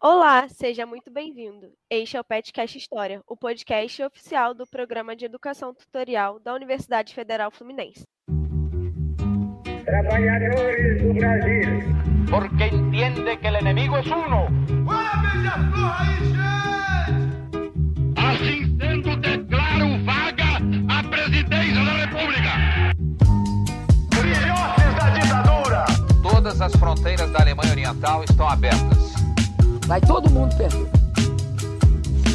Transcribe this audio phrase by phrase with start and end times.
[0.00, 1.72] Olá, seja muito bem-vindo.
[1.90, 7.12] Este é o Petcast História, o podcast oficial do Programa de Educação Tutorial da Universidade
[7.12, 8.04] Federal Fluminense.
[9.84, 11.82] Trabalhadores do Brasil.
[12.30, 14.46] Porque entiende que el enemigo es uno.
[18.16, 20.60] Assim sendo, declaro vaga
[20.96, 22.50] a presidência da República.
[24.14, 25.84] Filhotes da ditadura.
[26.22, 29.17] Todas as fronteiras da Alemanha Oriental estão abertas.
[29.88, 30.86] Vai todo mundo perder.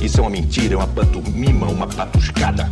[0.04, 2.64] Isso é uma mentira, é uma pantomima, uma patuscada.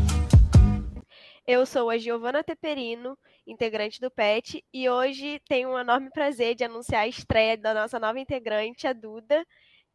[1.46, 6.64] Eu sou a Giovana Teperino, integrante do PET, e hoje tenho um enorme prazer de
[6.64, 9.46] anunciar a estreia da nossa nova integrante, a Duda,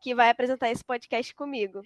[0.01, 1.83] que vai apresentar esse podcast comigo.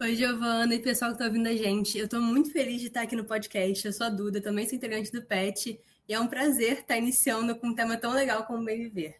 [0.00, 1.98] Oi, Giovana e pessoal que está ouvindo a gente.
[1.98, 3.86] Eu estou muito feliz de estar aqui no podcast.
[3.86, 7.54] Eu sou a Duda, também sou integrante do PET, e é um prazer estar iniciando
[7.56, 9.16] com um tema tão legal como bem viver.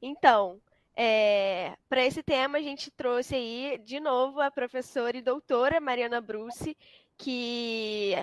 [0.00, 0.58] Então,
[0.96, 6.20] é, para esse tema, a gente trouxe aí de novo a professora e doutora Mariana
[6.20, 6.76] Bruce,
[7.16, 8.14] que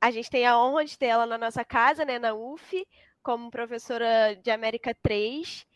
[0.00, 2.86] a gente tem a honra de ter ela na nossa casa, né, na UF,
[3.22, 5.66] como professora de América 3.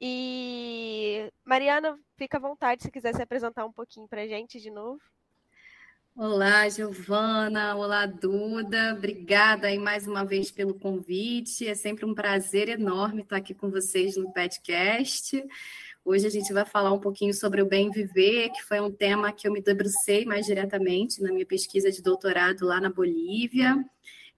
[0.00, 4.70] E Mariana, fica à vontade se quiser se apresentar um pouquinho para a gente de
[4.70, 5.00] novo.
[6.16, 7.76] Olá, Giovana.
[7.76, 8.94] Olá, Duda.
[8.96, 11.66] Obrigada aí mais uma vez pelo convite.
[11.66, 15.42] É sempre um prazer enorme estar aqui com vocês no podcast.
[16.04, 19.32] Hoje a gente vai falar um pouquinho sobre o bem viver, que foi um tema
[19.32, 23.76] que eu me debrucei mais diretamente na minha pesquisa de doutorado lá na Bolívia.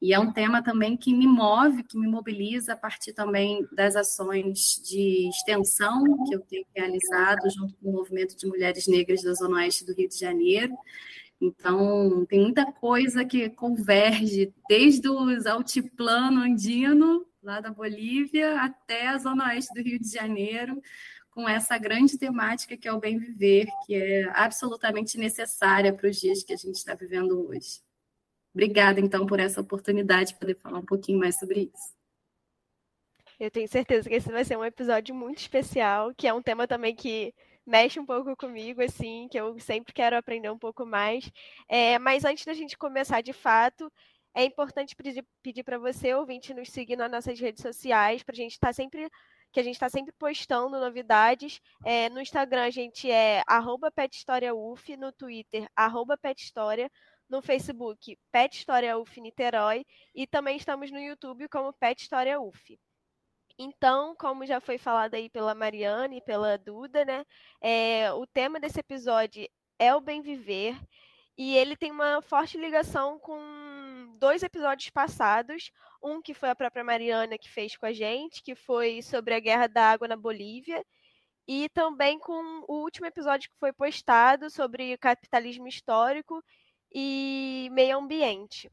[0.00, 3.94] E é um tema também que me move, que me mobiliza a partir também das
[3.94, 9.32] ações de extensão que eu tenho realizado junto com o movimento de mulheres negras da
[9.32, 10.76] Zona Oeste do Rio de Janeiro.
[11.40, 15.18] Então, tem muita coisa que converge, desde o
[15.48, 20.80] altiplano andino, lá da Bolívia, até a Zona Oeste do Rio de Janeiro,
[21.32, 26.20] com essa grande temática que é o bem viver, que é absolutamente necessária para os
[26.20, 27.80] dias que a gente está vivendo hoje.
[28.54, 31.94] Obrigada, então, por essa oportunidade de poder falar um pouquinho mais sobre isso.
[33.40, 36.68] Eu tenho certeza que esse vai ser um episódio muito especial, que é um tema
[36.68, 37.34] também que
[37.66, 41.30] mexe um pouco comigo, assim, que eu sempre quero aprender um pouco mais.
[41.66, 43.90] É, mas antes da gente começar de fato,
[44.34, 44.94] é importante
[45.42, 48.72] pedir, para você, ouvinte, nos seguir nas nossas redes sociais, para a gente estar tá
[48.72, 49.08] sempre
[49.52, 51.60] que a gente está sempre postando novidades.
[51.84, 53.42] É, no Instagram a gente é
[53.94, 55.68] @pethistoriauf, no Twitter
[56.20, 56.90] @pethistoria,
[57.32, 62.78] no Facebook Pet História UF Niterói e também estamos no YouTube como Pet História UF.
[63.58, 67.24] Então, como já foi falado aí pela Mariane e pela Duda, né?
[67.60, 69.48] É, o tema desse episódio
[69.78, 70.78] é o bem viver
[71.36, 75.70] e ele tem uma forte ligação com dois episódios passados,
[76.02, 79.40] um que foi a própria Mariana que fez com a gente, que foi sobre a
[79.40, 80.84] guerra da água na Bolívia,
[81.46, 86.42] e também com o último episódio que foi postado sobre capitalismo histórico
[86.94, 88.70] e meio ambiente.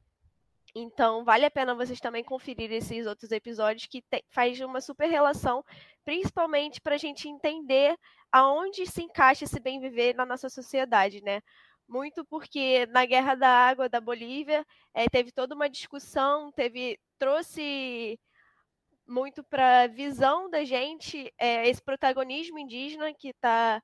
[0.75, 5.09] Então, vale a pena vocês também conferir esses outros episódios que tem, faz uma super
[5.09, 5.63] relação,
[6.05, 7.97] principalmente para a gente entender
[8.31, 11.41] aonde se encaixa esse bem viver na nossa sociedade, né?
[11.89, 18.19] Muito porque na Guerra da Água da Bolívia é, teve toda uma discussão, teve trouxe
[19.07, 23.81] muito para a visão da gente é, esse protagonismo indígena que está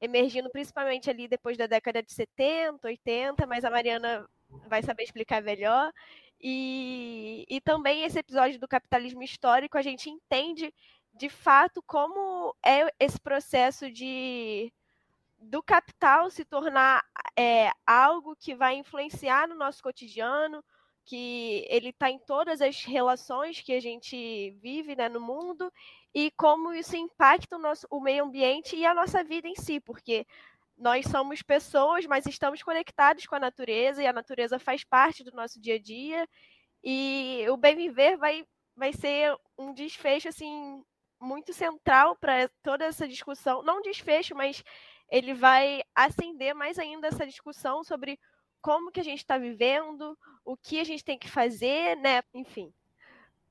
[0.00, 4.28] emergindo principalmente ali depois da década de 70, 80, mas a Mariana
[4.68, 5.90] vai saber explicar melhor.
[6.38, 10.72] E, e também esse episódio do capitalismo histórico, a gente entende
[11.14, 14.70] de fato como é esse processo de
[15.46, 17.04] do capital se tornar
[17.38, 20.62] é, algo que vai influenciar no nosso cotidiano,
[21.04, 25.72] que ele está em todas as relações que a gente vive né, no mundo
[26.12, 29.78] e como isso impacta o, nosso, o meio ambiente e a nossa vida em si,
[29.80, 30.26] porque
[30.76, 35.30] nós somos pessoas, mas estamos conectados com a natureza e a natureza faz parte do
[35.30, 36.28] nosso dia a dia
[36.82, 40.82] e o bem viver vai, vai ser um desfecho assim
[41.20, 44.62] muito central para toda essa discussão, não desfecho, mas
[45.10, 48.18] ele vai acender mais ainda essa discussão sobre
[48.60, 52.22] como que a gente está vivendo, o que a gente tem que fazer, né?
[52.34, 52.72] Enfim,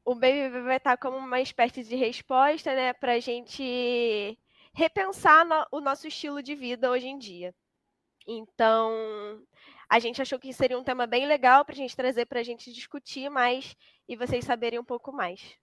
[0.03, 4.37] o BBB vai estar como uma espécie de resposta, né, para a gente
[4.73, 7.55] repensar no, o nosso estilo de vida hoje em dia.
[8.27, 9.41] Então,
[9.89, 12.43] a gente achou que seria um tema bem legal para a gente trazer para a
[12.43, 13.75] gente discutir mais
[14.07, 15.55] e vocês saberem um pouco mais.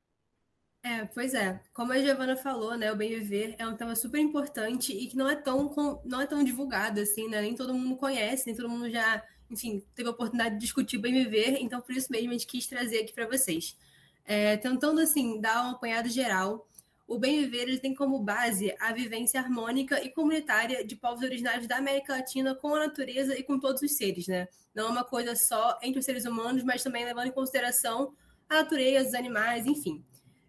[0.84, 1.60] É, pois é.
[1.72, 5.16] Como a Giovana falou, né, o bem viver é um tema super importante e que
[5.16, 5.72] não é tão
[6.04, 7.40] não é tão divulgado assim, né?
[7.40, 11.00] Nem todo mundo conhece, nem todo mundo já, enfim, teve a oportunidade de discutir o
[11.00, 13.76] bem viver, então por isso mesmo a gente quis trazer aqui para vocês.
[14.24, 16.68] É, tentando assim dar um apanhado geral,
[17.06, 21.68] o bem viver ele tem como base a vivência harmônica e comunitária de povos originários
[21.68, 24.48] da América Latina com a natureza e com todos os seres, né?
[24.74, 28.14] Não é uma coisa só entre os seres humanos, mas também levando em consideração
[28.48, 30.04] a natureza, os animais, enfim.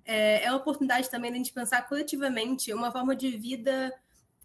[0.06, 3.94] É, é oportunidade também de a gente pensar coletivamente uma forma de vida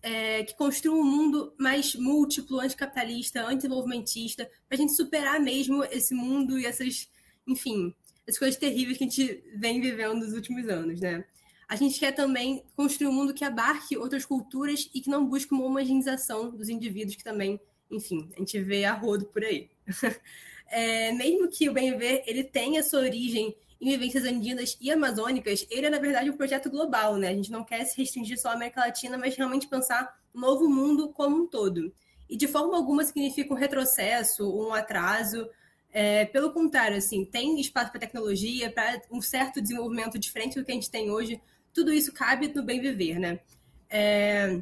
[0.03, 6.15] é, que construa um mundo mais múltiplo, anticapitalista, anti-desenvolvimentista, para a gente superar mesmo esse
[6.15, 7.09] mundo e essas,
[7.47, 7.95] enfim,
[8.27, 11.25] essas coisas terríveis que a gente vem vivendo nos últimos anos, né?
[11.69, 15.53] A gente quer também construir um mundo que abarque outras culturas e que não busque
[15.53, 17.61] uma homogeneização dos indivíduos que também,
[17.91, 19.69] enfim, a gente vê a rodo por aí.
[20.71, 25.67] é, mesmo que o Bem Viver ele tenha sua origem em vivências andinas e amazônicas,
[25.71, 27.29] ele é, na verdade, um projeto global, né?
[27.29, 30.69] A gente não quer se restringir só à América Latina, mas realmente pensar um novo
[30.69, 31.93] mundo como um todo.
[32.29, 35.49] E de forma alguma significa um retrocesso, um atraso.
[35.93, 40.73] É, pelo contrário, assim, tem espaço para tecnologia, para um certo desenvolvimento diferente do que
[40.73, 41.41] a gente tem hoje.
[41.73, 43.41] Tudo isso cabe no bem viver, né?
[43.89, 44.61] É,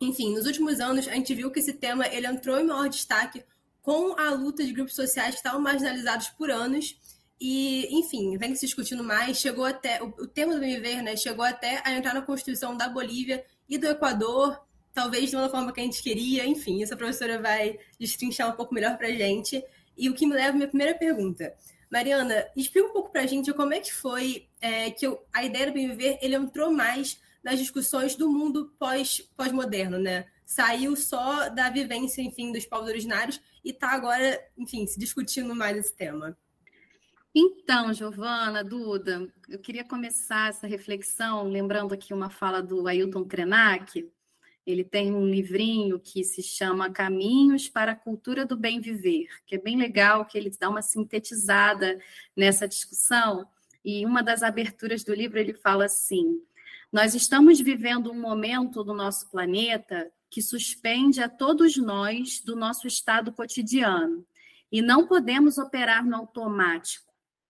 [0.00, 3.44] enfim, nos últimos anos a gente viu que esse tema ele entrou em maior destaque
[3.80, 6.98] com a luta de grupos sociais que estavam marginalizados por anos
[7.40, 10.02] e, enfim, vem se discutindo mais, chegou até.
[10.02, 11.16] O, o tema do MV, né?
[11.16, 14.60] Chegou até a entrar na Constituição da Bolívia e do Equador,
[14.92, 18.74] talvez de uma forma que a gente queria, enfim, essa professora vai destrinchar um pouco
[18.74, 19.62] melhor para a gente.
[19.96, 21.54] E o que me leva à minha primeira pergunta.
[21.90, 25.44] Mariana, explica um pouco para a gente como é que foi é, que eu, a
[25.44, 30.26] ideia do bem viver ele entrou mais nas discussões do mundo pós, pós-moderno, né?
[30.44, 35.76] Saiu só da vivência, enfim, dos povos originários e está agora, enfim, se discutindo mais
[35.76, 36.36] esse tema.
[37.40, 44.10] Então, Giovana, Duda, eu queria começar essa reflexão lembrando aqui uma fala do Ailton Krenak.
[44.66, 49.54] Ele tem um livrinho que se chama Caminhos para a Cultura do Bem Viver, que
[49.54, 52.00] é bem legal, que ele dá uma sintetizada
[52.36, 53.46] nessa discussão.
[53.84, 56.42] E uma das aberturas do livro ele fala assim:
[56.92, 62.88] Nós estamos vivendo um momento do nosso planeta que suspende a todos nós do nosso
[62.88, 64.26] estado cotidiano
[64.72, 67.07] e não podemos operar no automático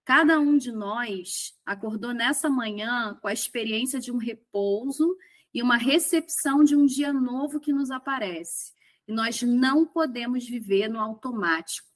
[0.09, 5.15] Cada um de nós acordou nessa manhã com a experiência de um repouso
[5.53, 8.73] e uma recepção de um dia novo que nos aparece.
[9.07, 11.87] E nós não podemos viver no automático.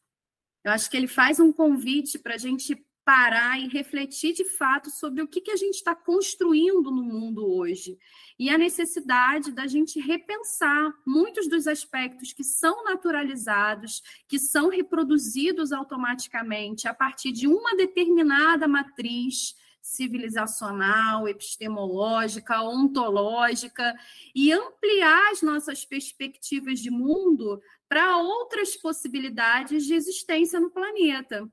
[0.63, 4.91] Eu acho que ele faz um convite para a gente parar e refletir de fato
[4.91, 7.99] sobre o que, que a gente está construindo no mundo hoje
[8.39, 15.73] e a necessidade da gente repensar muitos dos aspectos que são naturalizados, que são reproduzidos
[15.73, 23.95] automaticamente a partir de uma determinada matriz civilizacional, epistemológica, ontológica
[24.33, 31.51] e ampliar as nossas perspectivas de mundo para outras possibilidades de existência no planeta.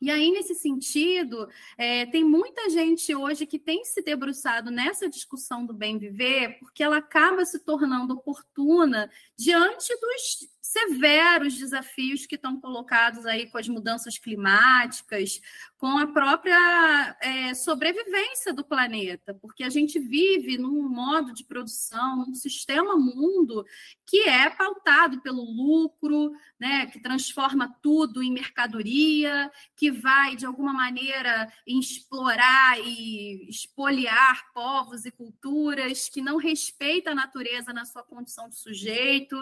[0.00, 5.66] E aí, nesse sentido, é, tem muita gente hoje que tem se debruçado nessa discussão
[5.66, 12.60] do bem viver, porque ela acaba se tornando oportuna diante dos severos desafios que estão
[12.60, 15.40] colocados aí com as mudanças climáticas,
[15.76, 22.18] com a própria é, sobrevivência do planeta, porque a gente vive num modo de produção,
[22.18, 23.64] num sistema mundo
[24.06, 30.72] que é pautado pelo lucro, né, que transforma tudo em mercadoria, que vai, de alguma
[30.72, 38.48] maneira, explorar e espoliar povos e culturas, que não respeita a natureza na sua condição
[38.48, 39.36] de sujeito,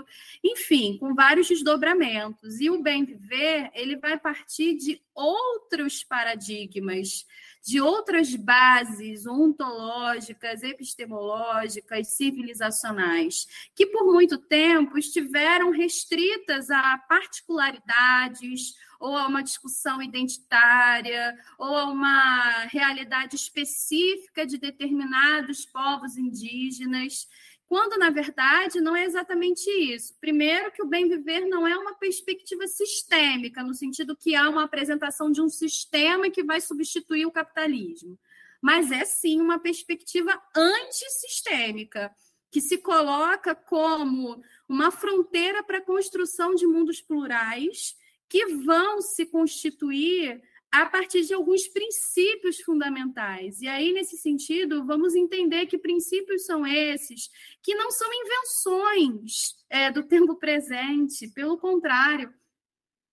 [0.45, 2.61] enfim, com vários desdobramentos.
[2.61, 7.27] E o bem viver, ele vai partir de outros paradigmas,
[7.61, 19.17] de outras bases ontológicas, epistemológicas, civilizacionais, que por muito tempo estiveram restritas a particularidades ou
[19.17, 27.27] a uma discussão identitária, ou a uma realidade específica de determinados povos indígenas
[27.69, 30.17] quando na verdade não é exatamente isso.
[30.19, 34.65] Primeiro, que o bem viver não é uma perspectiva sistêmica, no sentido que há uma
[34.65, 38.19] apresentação de um sistema que vai substituir o capitalismo,
[38.61, 42.11] mas é sim uma perspectiva antissistêmica,
[42.51, 47.95] que se coloca como uma fronteira para a construção de mundos plurais
[48.29, 53.61] que vão se constituir a partir de alguns princípios fundamentais.
[53.63, 57.31] E aí, nesse sentido, vamos entender que princípios são esses,
[57.63, 62.33] que não são invenções é, do tempo presente, pelo contrário,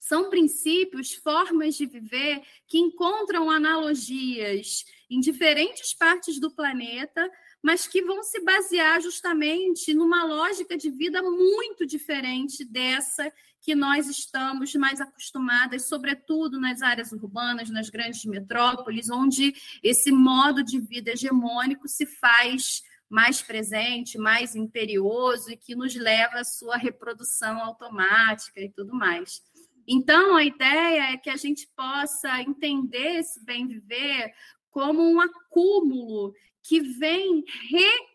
[0.06, 7.28] são princípios, formas de viver que encontram analogias em diferentes partes do planeta,
[7.66, 14.08] mas que vão se basear justamente numa lógica de vida muito diferente dessa que nós
[14.08, 21.10] estamos mais acostumadas, sobretudo nas áreas urbanas, nas grandes metrópoles, onde esse modo de vida
[21.10, 28.62] hegemônico se faz mais presente, mais imperioso e que nos leva à sua reprodução automática
[28.62, 29.42] e tudo mais.
[29.88, 34.36] Então, a ideia é que a gente possa entender esse bem viver
[34.70, 37.44] como um acúmulo que vem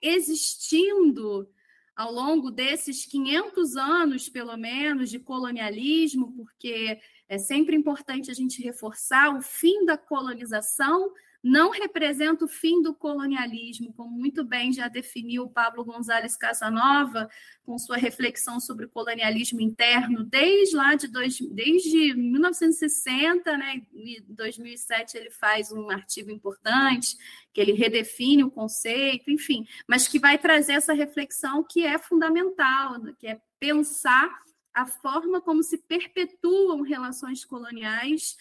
[0.02, 1.48] reexistindo
[1.94, 8.60] ao longo desses 500 anos, pelo menos, de colonialismo, porque é sempre importante a gente
[8.60, 14.88] reforçar o fim da colonização não representa o fim do colonialismo, como muito bem já
[14.88, 17.28] definiu Pablo González Casanova,
[17.62, 24.22] com sua reflexão sobre o colonialismo interno, desde lá de dois, desde 1960, né, em
[24.28, 27.16] 2007 ele faz um artigo importante,
[27.52, 33.00] que ele redefine o conceito, enfim, mas que vai trazer essa reflexão que é fundamental,
[33.18, 34.30] que é pensar
[34.74, 38.36] a forma como se perpetuam relações coloniais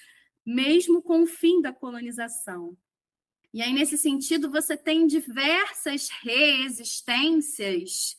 [0.46, 2.76] mesmo com o fim da colonização.
[3.54, 8.18] E aí, nesse sentido, você tem diversas reexistências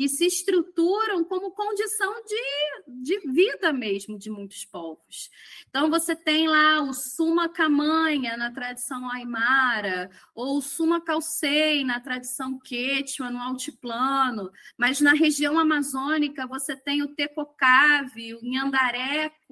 [0.00, 5.28] que se estruturam como condição de, de vida mesmo de muitos povos.
[5.68, 12.00] Então, você tem lá o Suma Camanha, na tradição aimara, ou o Suma Calcei, na
[12.00, 18.40] tradição quechua, no altiplano, mas na região amazônica você tem o Tecocave, o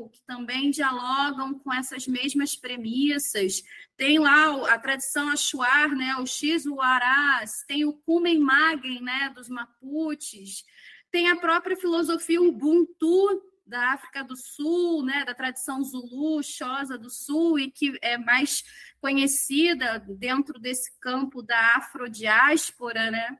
[0.06, 3.64] Que também dialogam com essas mesmas premissas.
[3.96, 9.32] Tem lá a tradição Achuar, né, o X, o Arás, tem o Kumen Magen, né,
[9.34, 10.64] dos Mapuches,
[11.10, 17.10] tem a própria filosofia Ubuntu da África do Sul, né, da tradição Zulu, Xhosa do
[17.10, 18.64] Sul, e que é mais
[19.00, 23.38] conhecida dentro desse campo da afrodiáspora, né?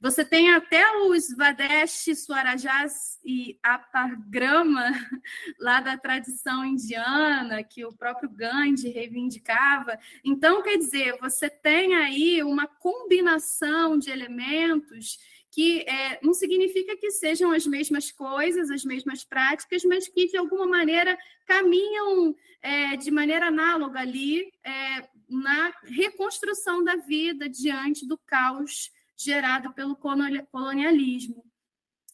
[0.00, 4.90] Você tem até os Swadesh, Swarajás e Apagrama,
[5.60, 9.98] lá da tradição indiana, que o próprio Gandhi reivindicava.
[10.24, 15.18] Então, quer dizer, você tem aí uma combinação de elementos
[15.50, 20.36] que é, não significa que sejam as mesmas coisas, as mesmas práticas, mas que, de
[20.38, 28.16] alguma maneira, caminham é, de maneira análoga ali é, na reconstrução da vida diante do
[28.16, 28.90] caos
[29.22, 31.44] gerado pelo colonialismo.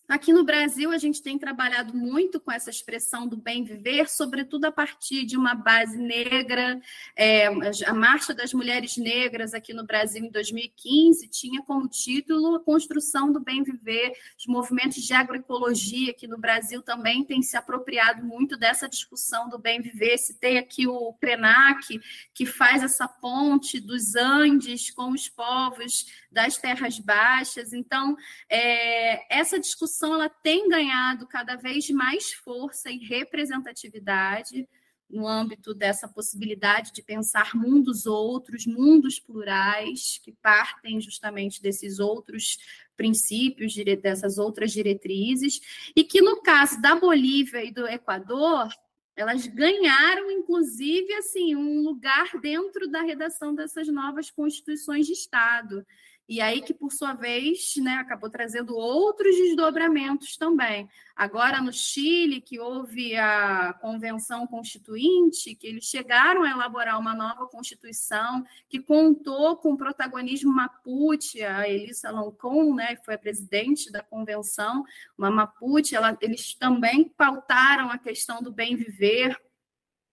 [0.09, 4.67] Aqui no Brasil, a gente tem trabalhado muito com essa expressão do bem viver, sobretudo
[4.67, 6.81] a partir de uma base negra.
[7.17, 12.61] É, a Marcha das Mulheres Negras aqui no Brasil, em 2015, tinha como título a
[12.61, 14.13] construção do bem viver.
[14.39, 19.59] Os movimentos de agroecologia aqui no Brasil também têm se apropriado muito dessa discussão do
[19.59, 20.19] bem viver.
[20.19, 22.01] Citei aqui o PRENAC,
[22.33, 26.07] que faz essa ponte dos Andes com os povos
[26.37, 27.73] das terras baixas.
[27.73, 28.15] Então,
[28.47, 34.69] é, essa discussão ela tem ganhado cada vez mais força e representatividade
[35.09, 42.59] no âmbito dessa possibilidade de pensar mundos outros, mundos plurais, que partem justamente desses outros
[42.99, 45.59] princípios, dessas outras diretrizes,
[45.97, 48.69] e que no caso da Bolívia e do Equador,
[49.17, 55.87] elas ganharam, inclusive, assim, um lugar dentro da redação dessas novas constituições de Estado.
[56.29, 60.89] E aí que, por sua vez, né, acabou trazendo outros desdobramentos também.
[61.15, 67.47] Agora, no Chile, que houve a Convenção Constituinte, que eles chegaram a elaborar uma nova
[67.47, 73.91] Constituição, que contou com o protagonismo Mapuche, a Elissa Loncon, né, que foi a presidente
[73.93, 74.85] da Convenção,
[75.17, 79.41] uma Mapuche, ela, eles também pautaram a questão do bem viver,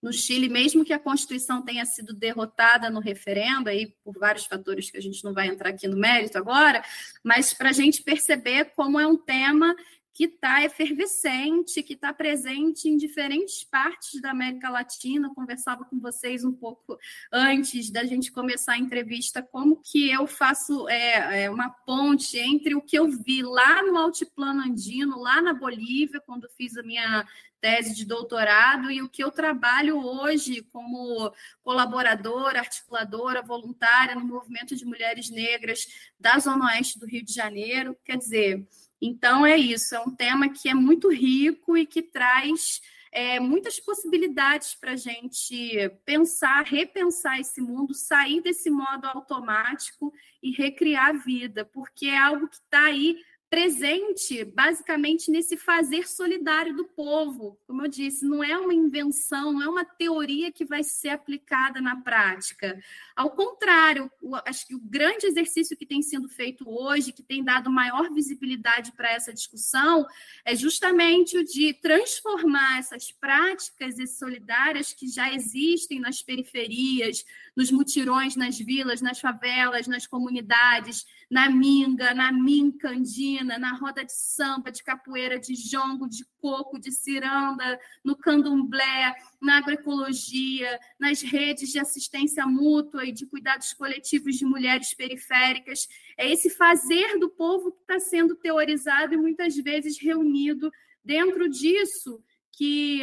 [0.03, 4.91] no Chile, mesmo que a Constituição tenha sido derrotada no referendo, aí por vários fatores
[4.91, 6.83] que a gente não vai entrar aqui no mérito agora,
[7.23, 9.73] mas para a gente perceber como é um tema
[10.13, 15.27] que está efervescente, que está presente em diferentes partes da América Latina.
[15.27, 16.99] Eu conversava com vocês um pouco
[17.31, 22.75] antes da gente começar a entrevista, como que eu faço é, é, uma ponte entre
[22.75, 27.25] o que eu vi lá no Altiplano Andino, lá na Bolívia, quando fiz a minha
[27.59, 34.75] tese de doutorado e o que eu trabalho hoje como colaboradora, articuladora, voluntária no movimento
[34.75, 35.87] de mulheres negras
[36.19, 37.97] da Zona Oeste do Rio de Janeiro.
[38.03, 38.67] Quer dizer,
[39.05, 42.81] então é isso, é um tema que é muito rico e que traz
[43.11, 50.51] é, muitas possibilidades para a gente pensar, repensar esse mundo, sair desse modo automático e
[50.51, 53.17] recriar a vida, porque é algo que está aí
[53.53, 57.55] presente basicamente nesse fazer solidário do povo.
[57.67, 61.79] Como eu disse, não é uma invenção, não é uma teoria que vai ser aplicada
[61.79, 62.81] na prática.
[63.15, 64.09] Ao contrário,
[64.47, 68.91] acho que o grande exercício que tem sido feito hoje, que tem dado maior visibilidade
[68.93, 70.03] para essa discussão,
[70.43, 77.23] é justamente o de transformar essas práticas solidárias que já existem nas periferias,
[77.55, 84.13] nos mutirões, nas vilas, nas favelas, nas comunidades, na minga, na mincandina, na roda de
[84.13, 91.71] samba, de capoeira, de jongo, de coco, de ciranda, no candomblé, na agroecologia, nas redes
[91.71, 95.87] de assistência mútua e de cuidados coletivos de mulheres periféricas.
[96.15, 100.71] É esse fazer do povo que está sendo teorizado e muitas vezes reunido
[101.03, 103.01] dentro disso que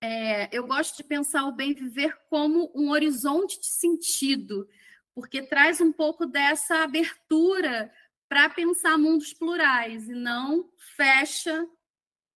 [0.00, 4.68] é, eu gosto de pensar o bem viver como um horizonte de sentido,
[5.14, 7.92] porque traz um pouco dessa abertura
[8.28, 11.66] para pensar mundos plurais e não fecha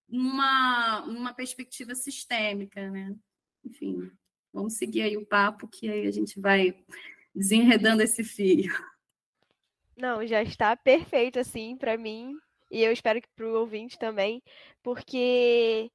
[0.08, 3.14] numa, numa perspectiva sistêmica, né?
[3.64, 4.10] Enfim,
[4.52, 6.84] vamos seguir aí o papo que aí a gente vai
[7.34, 8.72] desenredando esse fio.
[9.96, 12.36] Não, já está perfeito assim para mim
[12.70, 14.42] e eu espero que para o ouvinte também,
[14.82, 15.90] porque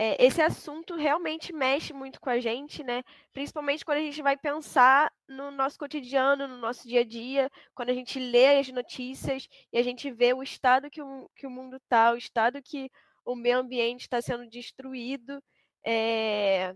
[0.00, 3.02] é, esse assunto realmente mexe muito com a gente, né?
[3.32, 7.90] Principalmente quando a gente vai pensar no nosso cotidiano, no nosso dia a dia, quando
[7.90, 11.50] a gente lê as notícias e a gente vê o estado que o, que o
[11.50, 12.88] mundo está, o estado que
[13.24, 15.42] o meio ambiente está sendo destruído.
[15.84, 16.72] É...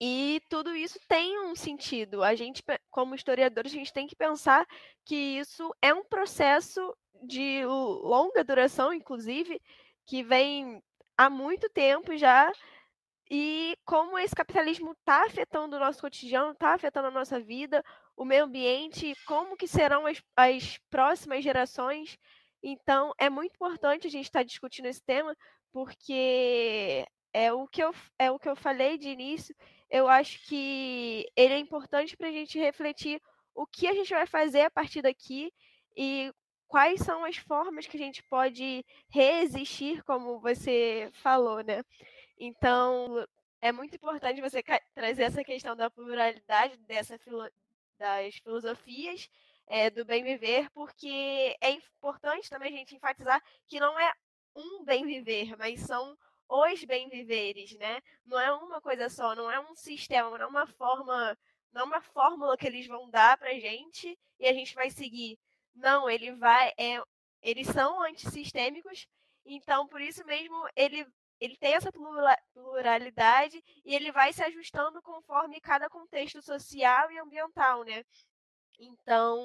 [0.00, 2.24] E tudo isso tem um sentido.
[2.24, 4.66] A gente, como historiadores, a gente tem que pensar
[5.04, 9.60] que isso é um processo de longa duração, inclusive,
[10.06, 10.82] que vem
[11.22, 12.52] há muito tempo já.
[13.30, 17.82] E como esse capitalismo está afetando o nosso cotidiano, está afetando a nossa vida,
[18.16, 22.18] o meio ambiente, como que serão as, as próximas gerações.
[22.62, 25.34] Então, é muito importante a gente estar tá discutindo esse tema,
[25.72, 29.54] porque é o que eu, é o que eu falei de início.
[29.90, 33.20] Eu acho que ele é importante para a gente refletir
[33.54, 35.52] o que a gente vai fazer a partir daqui
[35.96, 36.32] e
[36.72, 41.84] quais são as formas que a gente pode resistir, como você falou, né?
[42.38, 43.28] Então,
[43.60, 44.62] é muito importante você
[44.94, 47.46] trazer essa questão da pluralidade dessa filo
[47.98, 49.28] das filosofias
[49.66, 54.10] é, do bem viver, porque é importante também a gente enfatizar que não é
[54.56, 56.16] um bem viver, mas são
[56.48, 58.00] os bem viveres, né?
[58.24, 61.36] Não é uma coisa só, não é um sistema, não é uma forma,
[61.70, 65.38] não é uma fórmula que eles vão dar pra gente e a gente vai seguir.
[65.74, 66.72] Não, ele vai.
[66.78, 67.02] É,
[67.42, 69.06] eles são antissistêmicos,
[69.44, 71.06] então por isso mesmo ele,
[71.40, 71.90] ele tem essa
[72.52, 78.04] pluralidade e ele vai se ajustando conforme cada contexto social e ambiental, né?
[78.78, 79.40] Então,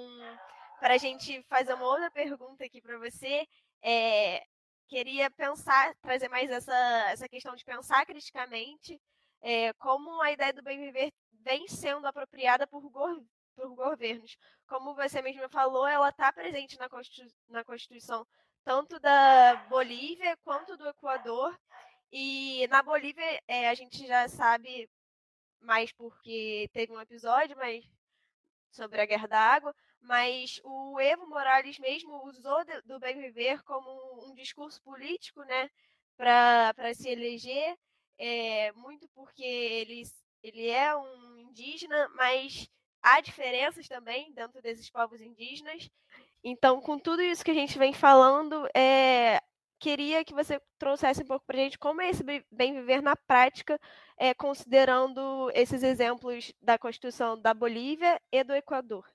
[0.80, 3.48] para a gente fazer uma outra pergunta aqui para você,
[3.82, 4.44] é,
[4.88, 6.76] queria pensar, trazer mais essa,
[7.10, 9.00] essa questão de pensar criticamente,
[9.42, 11.12] é, como a ideia do bem viver
[11.44, 12.82] vem sendo apropriada por,
[13.58, 14.38] por governos.
[14.68, 18.26] Como você mesmo falou, ela está presente na, Constitu na Constituição
[18.64, 21.58] tanto da Bolívia quanto do Equador.
[22.12, 24.90] E na Bolívia é, a gente já sabe
[25.60, 27.84] mais porque teve um episódio mas,
[28.70, 33.90] sobre a Guerra da Água, mas o Evo Morales mesmo usou do bem viver como
[34.30, 35.70] um discurso político, né,
[36.16, 37.78] para se eleger,
[38.18, 40.04] é, muito porque ele,
[40.44, 42.70] ele é um indígena, mas
[43.02, 45.90] há diferenças também dentro desses povos indígenas.
[46.44, 49.42] Então, com tudo isso que a gente vem falando, é,
[49.80, 53.16] queria que você trouxesse um pouco para a gente como é esse bem viver na
[53.16, 53.80] prática,
[54.18, 59.06] é, considerando esses exemplos da Constituição da Bolívia e do Equador.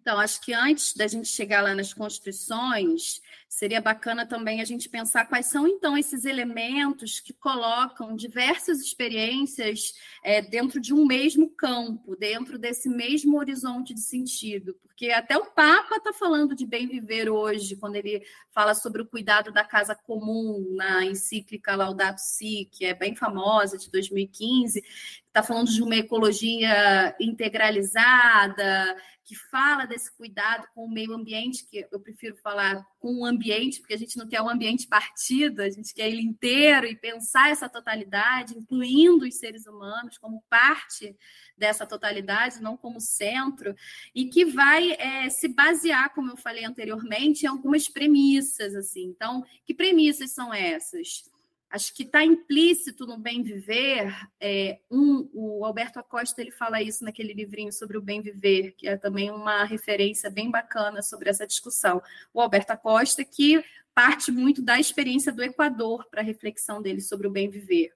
[0.00, 4.88] Então, acho que antes da gente chegar lá nas constituições, seria bacana também a gente
[4.88, 9.92] pensar quais são, então, esses elementos que colocam diversas experiências
[10.24, 14.74] é, dentro de um mesmo campo, dentro desse mesmo horizonte de sentido.
[14.82, 19.06] Porque até o Papa está falando de bem viver hoje, quando ele fala sobre o
[19.06, 24.82] cuidado da casa comum na encíclica Laudato Si, que é bem famosa, de 2015,
[25.26, 28.96] está falando de uma ecologia integralizada,
[29.30, 33.78] que fala desse cuidado com o meio ambiente, que eu prefiro falar com o ambiente,
[33.78, 37.48] porque a gente não quer um ambiente partido, a gente quer ele inteiro e pensar
[37.48, 41.16] essa totalidade, incluindo os seres humanos como parte
[41.56, 43.72] dessa totalidade, não como centro,
[44.12, 48.74] e que vai é, se basear, como eu falei anteriormente, em algumas premissas.
[48.74, 49.04] assim.
[49.04, 51.29] Então, que premissas são essas?
[51.70, 54.12] Acho que está implícito no bem viver.
[54.40, 58.88] É, um, o Alberto Acosta ele fala isso naquele livrinho sobre o bem viver, que
[58.88, 62.02] é também uma referência bem bacana sobre essa discussão.
[62.34, 67.26] O Alberto Acosta que parte muito da experiência do Equador para a reflexão dele sobre
[67.26, 67.92] o bem viver.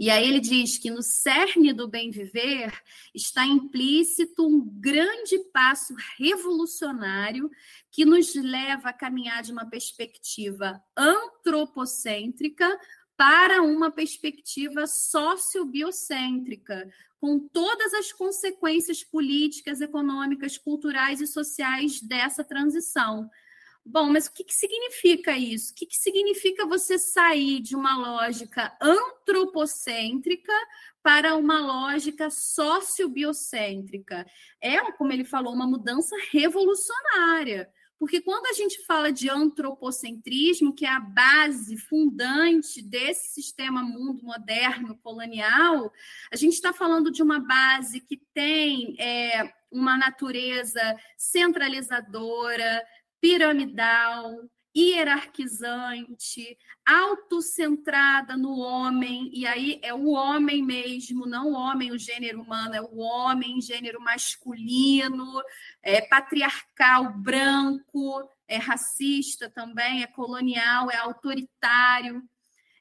[0.00, 2.72] E aí ele diz que no cerne do bem viver
[3.14, 7.50] está implícito um grande passo revolucionário
[7.92, 12.80] que nos leva a caminhar de uma perspectiva antropocêntrica
[13.14, 23.28] para uma perspectiva sociobiocêntrica, com todas as consequências políticas, econômicas, culturais e sociais dessa transição.
[23.92, 25.72] Bom, mas o que, que significa isso?
[25.72, 30.52] O que, que significa você sair de uma lógica antropocêntrica
[31.02, 34.24] para uma lógica sociobiocêntrica?
[34.60, 37.68] É, como ele falou, uma mudança revolucionária.
[37.98, 44.22] Porque quando a gente fala de antropocentrismo, que é a base fundante desse sistema mundo
[44.22, 45.92] moderno colonial,
[46.32, 50.80] a gente está falando de uma base que tem é, uma natureza
[51.16, 52.82] centralizadora,
[53.20, 56.56] piramidal, hierarquizante,
[56.86, 62.74] autocentrada no homem, e aí é o homem mesmo, não o homem, o gênero humano,
[62.74, 65.42] é o homem, gênero masculino,
[65.82, 72.22] é patriarcal, branco, é racista também, é colonial, é autoritário,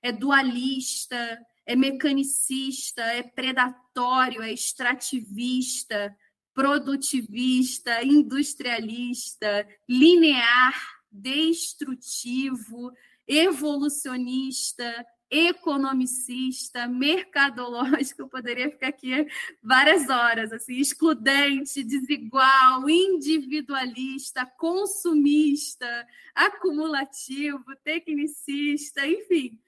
[0.01, 6.15] é dualista, é mecanicista, é predatório, é extrativista,
[6.53, 10.73] produtivista, industrialista, linear,
[11.11, 12.91] destrutivo,
[13.27, 19.27] evolucionista, economicista, mercadológico, eu poderia ficar aqui
[19.61, 29.59] várias horas, assim, excludente, desigual, individualista, consumista, acumulativo, tecnicista, enfim.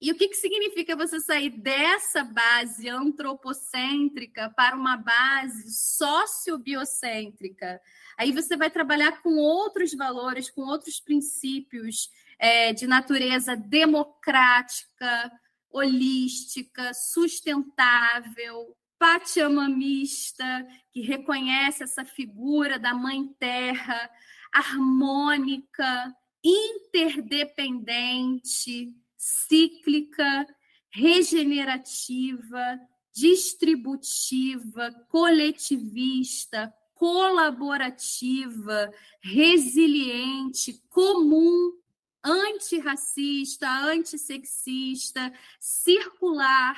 [0.00, 7.80] E o que, que significa você sair dessa base antropocêntrica para uma base sociobiocêntrica?
[8.18, 15.32] Aí você vai trabalhar com outros valores, com outros princípios é, de natureza democrática,
[15.70, 24.10] holística, sustentável, pachamamista, que reconhece essa figura da mãe terra,
[24.52, 28.94] harmônica, interdependente,
[29.26, 30.46] cíclica,
[30.94, 32.78] regenerativa,
[33.12, 38.88] distributiva, coletivista, colaborativa,
[39.20, 41.72] resiliente, comum,
[42.22, 46.76] antirracista, antissexista, circular,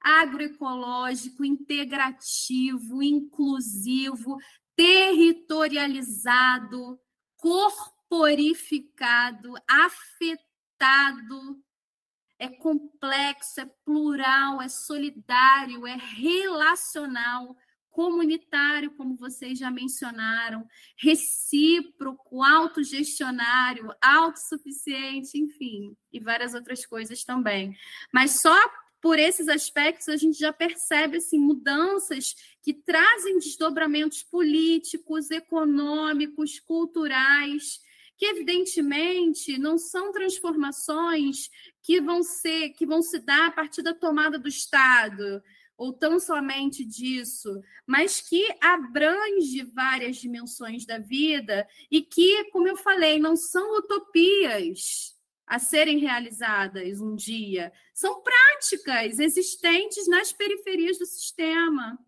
[0.00, 4.38] agroecológico, integrativo, inclusivo,
[4.76, 7.00] territorializado,
[7.36, 11.63] corporificado, afetado,
[12.44, 17.56] é complexo, é plural, é solidário, é relacional,
[17.90, 27.76] comunitário, como vocês já mencionaram, recíproco, autogestionário, autossuficiente, enfim, e várias outras coisas também.
[28.12, 28.56] Mas só
[29.00, 37.80] por esses aspectos a gente já percebe assim, mudanças que trazem desdobramentos políticos, econômicos, culturais,
[38.16, 41.50] que evidentemente não são transformações
[41.82, 45.42] que vão ser que vão se dar a partir da tomada do Estado
[45.76, 52.76] ou tão somente disso, mas que abrange várias dimensões da vida e que, como eu
[52.76, 55.14] falei, não são utopias
[55.46, 61.98] a serem realizadas um dia, são práticas existentes nas periferias do sistema.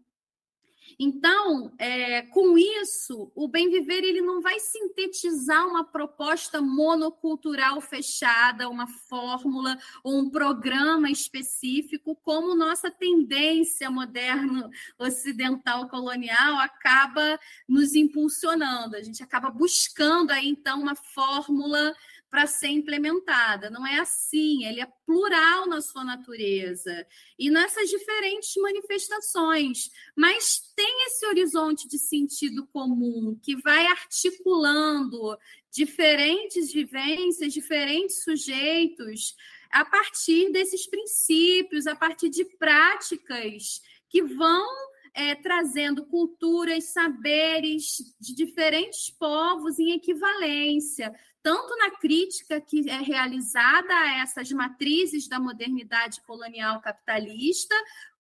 [0.99, 8.69] Então, é, com isso, o bem viver ele não vai sintetizar uma proposta monocultural fechada,
[8.69, 18.97] uma fórmula ou um programa específico, como nossa tendência moderna ocidental colonial acaba nos impulsionando.
[18.97, 21.95] A gente acaba buscando aí então uma fórmula
[22.37, 23.71] para ser implementada.
[23.71, 27.07] Não é assim, ele é plural na sua natureza
[27.39, 35.35] e nessas diferentes manifestações, mas tem esse horizonte de sentido comum que vai articulando
[35.71, 39.35] diferentes vivências, diferentes sujeitos
[39.71, 44.67] a partir desses princípios, a partir de práticas que vão
[45.15, 51.11] é, trazendo culturas, saberes de diferentes povos em equivalência,
[51.47, 57.73] tanto na crítica que é realizada a essas matrizes da modernidade colonial capitalista,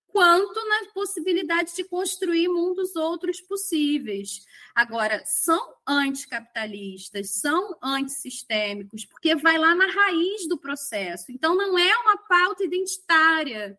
[0.06, 4.46] quanto na possibilidade de construir mundos outros possíveis.
[4.72, 11.32] Agora, são anticapitalistas, são antissistêmicos, porque vai lá na raiz do processo.
[11.32, 13.76] Então, não é uma pauta identitária,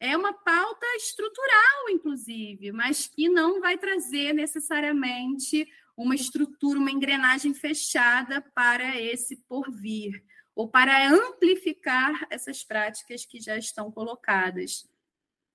[0.00, 7.54] é uma pauta estrutural, inclusive, mas que não vai trazer necessariamente uma estrutura, uma engrenagem
[7.54, 10.22] fechada para esse porvir,
[10.54, 14.88] ou para amplificar essas práticas que já estão colocadas.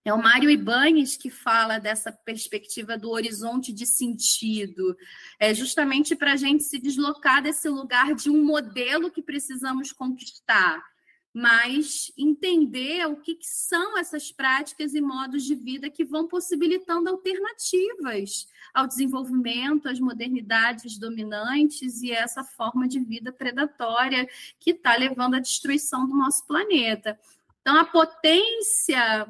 [0.04, 4.98] É o Mário Ibanes que fala dessa perspectiva do horizonte de sentido,
[5.40, 10.84] é justamente para a gente se deslocar desse lugar de um modelo que precisamos conquistar,
[11.34, 17.10] mas entender o que, que são essas práticas e modos de vida que vão possibilitando
[17.10, 24.28] alternativas ao desenvolvimento, às modernidades dominantes e essa forma de vida predatória
[24.60, 27.18] que está levando à destruição do nosso planeta.
[27.62, 29.28] Então, a potência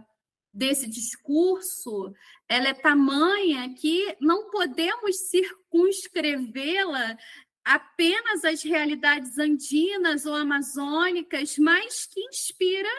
[0.54, 2.14] desse discurso
[2.48, 7.18] ela é tamanha que não podemos circunscrevê-la
[7.64, 12.90] apenas às realidades andinas ou amazônicas, mas que inspira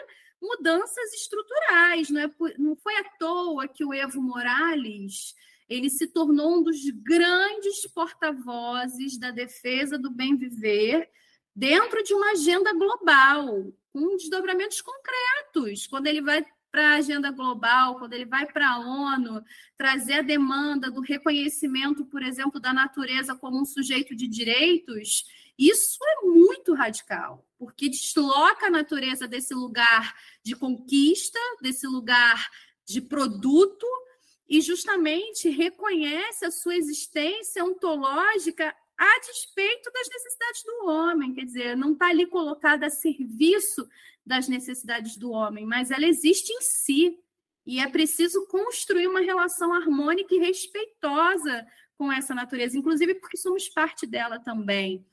[0.41, 2.09] mudanças estruturais.
[2.09, 5.35] Não, é, não foi à toa que o Evo Morales
[5.69, 11.09] ele se tornou um dos grandes porta-vozes da defesa do bem viver
[11.55, 15.87] dentro de uma agenda global, com desdobramentos concretos.
[15.87, 19.43] Quando ele vai para a agenda global, quando ele vai para a ONU,
[19.77, 25.23] trazer a demanda do reconhecimento, por exemplo, da natureza como um sujeito de direitos,
[25.55, 32.49] isso é muito radical, porque desloca a natureza desse lugar de conquista, desse lugar
[32.83, 33.85] de produto,
[34.49, 41.77] e justamente reconhece a sua existência ontológica a despeito das necessidades do homem, quer dizer,
[41.77, 43.87] não está ali colocada a serviço
[44.25, 47.19] das necessidades do homem, mas ela existe em si.
[47.65, 51.65] E é preciso construir uma relação harmônica e respeitosa
[51.97, 55.05] com essa natureza, inclusive porque somos parte dela também.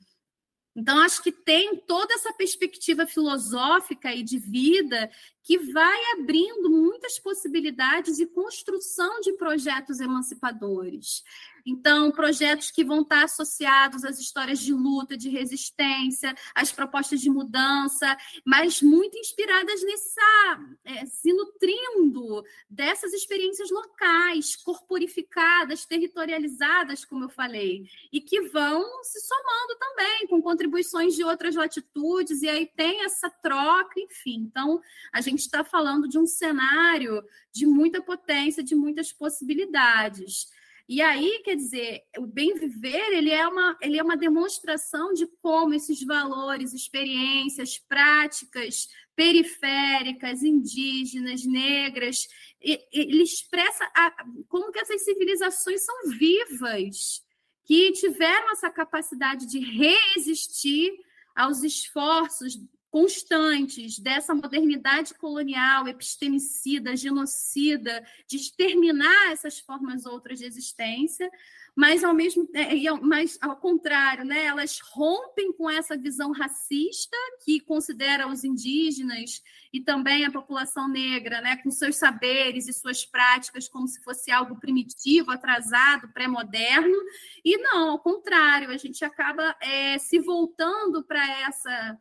[0.75, 5.11] Então, acho que tem toda essa perspectiva filosófica e de vida
[5.43, 11.23] que vai abrindo muitas possibilidades de construção de projetos emancipadores.
[11.65, 17.29] Então, projetos que vão estar associados às histórias de luta, de resistência, às propostas de
[17.29, 27.29] mudança, mas muito inspiradas nessa, é, se nutrindo dessas experiências locais, corporificadas, territorializadas, como eu
[27.29, 33.03] falei, e que vão se somando também com contribuições de outras latitudes, e aí tem
[33.03, 34.47] essa troca, enfim.
[34.49, 40.47] Então, a gente está falando de um cenário de muita potência, de muitas possibilidades.
[40.87, 45.25] E aí, quer dizer, o bem viver ele é uma, ele é uma demonstração de
[45.41, 52.27] como esses valores, experiências, práticas periféricas, indígenas, negras,
[52.59, 54.11] ele expressa a,
[54.47, 57.23] como que essas civilizações são vivas,
[57.63, 60.91] que tiveram essa capacidade de resistir
[61.35, 62.59] aos esforços
[62.91, 71.31] constantes dessa modernidade colonial, epistemicida, genocida, de exterminar essas formas outras de existência,
[71.73, 72.49] mas ao mesmo
[73.01, 79.79] mas ao contrário, né, elas rompem com essa visão racista que considera os indígenas e
[79.79, 84.59] também a população negra, né, com seus saberes e suas práticas como se fosse algo
[84.59, 86.97] primitivo, atrasado, pré-moderno,
[87.43, 91.97] e não, ao contrário, a gente acaba é, se voltando para essa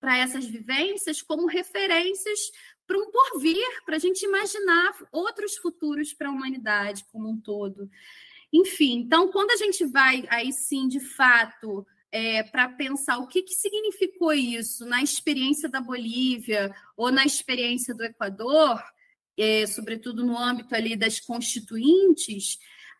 [0.00, 2.50] para essas vivências como referências
[2.86, 7.90] para um porvir, para a gente imaginar outros futuros para a humanidade como um todo.
[8.52, 13.42] Enfim, então, quando a gente vai aí sim, de fato, é, para pensar o que,
[13.42, 18.82] que significou isso na experiência da Bolívia ou na experiência do Equador,
[19.36, 22.58] é, sobretudo no âmbito ali das constituintes,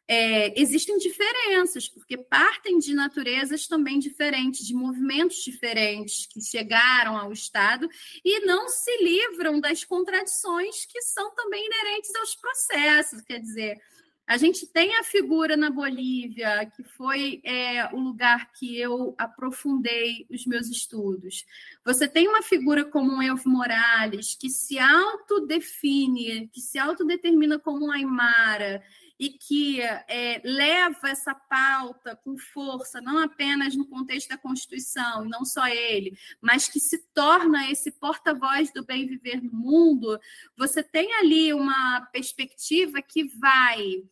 [0.08, 7.30] é, existem diferenças, porque partem de naturezas também diferentes, de movimentos diferentes que chegaram ao
[7.30, 7.86] Estado
[8.24, 13.20] e não se livram das contradições que são também inerentes aos processos.
[13.20, 13.78] Quer dizer,
[14.26, 20.26] a gente tem a figura na Bolívia, que foi é, o lugar que eu aprofundei
[20.30, 21.46] os meus estudos.
[21.84, 27.86] Você tem uma figura como o Evo Morales, que se autodefine, que se autodetermina como
[27.86, 28.82] um Aymara,
[29.18, 35.28] e que é, leva essa pauta com força, não apenas no contexto da Constituição, e
[35.28, 40.20] não só ele, mas que se torna esse porta-voz do bem viver no mundo,
[40.57, 44.04] você tem ali uma perspectiva que vai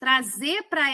[0.00, 0.86] trazer para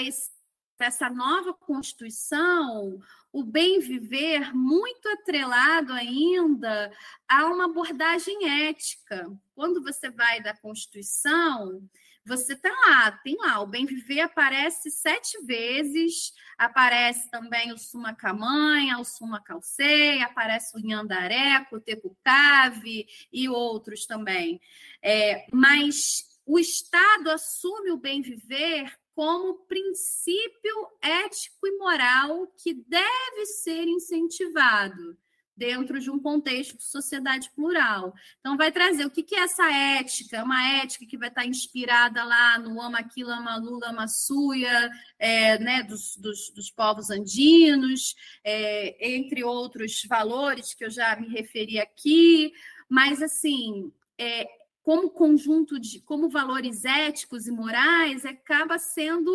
[0.80, 3.00] essa nova Constituição
[3.32, 6.92] o bem viver muito atrelado ainda
[7.28, 9.30] a uma abordagem ética.
[9.54, 11.88] Quando você vai da Constituição,
[12.28, 18.14] você tá lá, tem lá, o bem viver aparece sete vezes, aparece também o Suma
[18.14, 24.60] Camanha, o Suma Calcei, aparece o Nhandareco, o Tecucave e outros também.
[25.02, 33.46] É, mas o Estado assume o bem viver como princípio ético e moral que deve
[33.46, 35.16] ser incentivado
[35.58, 38.14] dentro de um contexto de sociedade plural.
[38.38, 42.58] Então, vai trazer o que, é essa ética, uma ética que vai estar inspirada lá
[42.60, 49.16] no Ama Aquila, Ama Lula, Ama Suya, é, né, dos, dos, dos, povos andinos, é,
[49.16, 52.52] entre outros valores que eu já me referi aqui,
[52.88, 54.48] mas, assim, é,
[54.84, 59.32] como conjunto de, como valores éticos e morais, acaba sendo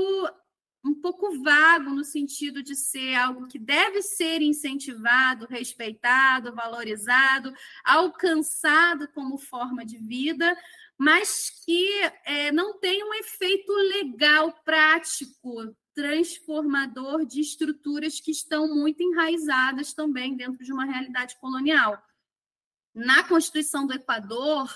[0.84, 7.54] um pouco vago no sentido de ser algo que deve ser incentivado, respeitado, valorizado,
[7.86, 10.58] alcançado como forma de vida,
[10.98, 11.90] mas que
[12.26, 20.36] é, não tem um efeito legal, prático, transformador de estruturas que estão muito enraizadas também
[20.36, 22.02] dentro de uma realidade colonial.
[22.94, 24.70] Na Constituição do Equador,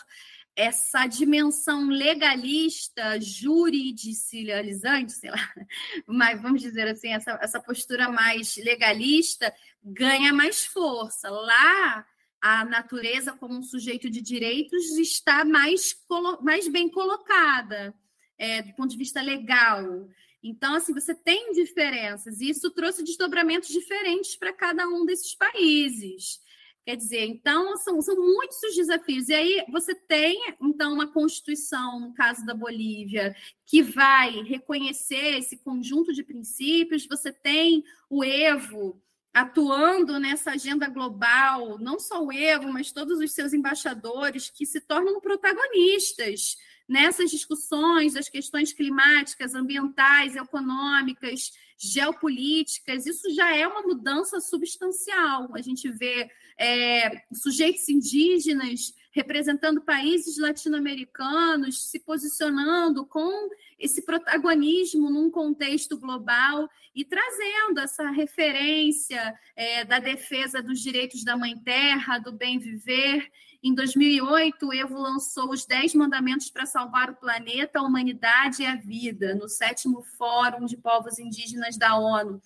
[0.58, 5.38] essa dimensão legalista, juridicializante, sei lá,
[6.08, 11.30] mas vamos dizer assim, essa, essa postura mais legalista ganha mais força.
[11.30, 12.04] Lá,
[12.42, 15.96] a natureza como um sujeito de direitos está mais,
[16.42, 17.94] mais bem colocada
[18.36, 20.10] é, do ponto de vista legal.
[20.42, 26.40] Então, assim, você tem diferenças, e isso trouxe desdobramentos diferentes para cada um desses países.
[26.88, 29.28] Quer dizer, então são, são muitos os desafios.
[29.28, 35.58] E aí você tem, então, uma Constituição, no caso da Bolívia, que vai reconhecer esse
[35.58, 39.02] conjunto de princípios, você tem o Evo
[39.34, 44.80] atuando nessa agenda global, não só o Evo, mas todos os seus embaixadores que se
[44.80, 46.56] tornam protagonistas
[46.88, 55.50] nessas discussões das questões climáticas, ambientais, econômicas, geopolíticas, isso já é uma mudança substancial.
[55.54, 65.32] A gente vê é, sujeitos indígenas representando países latino-americanos, se posicionando com esse protagonismo num
[65.32, 72.32] contexto global e trazendo essa referência é, da defesa dos direitos da mãe terra, do
[72.32, 73.28] bem viver.
[73.64, 78.66] Em 2008, o Evo lançou os Dez Mandamentos para Salvar o Planeta, a Humanidade e
[78.66, 82.42] a Vida, no sétimo Fórum de Povos Indígenas da ONU.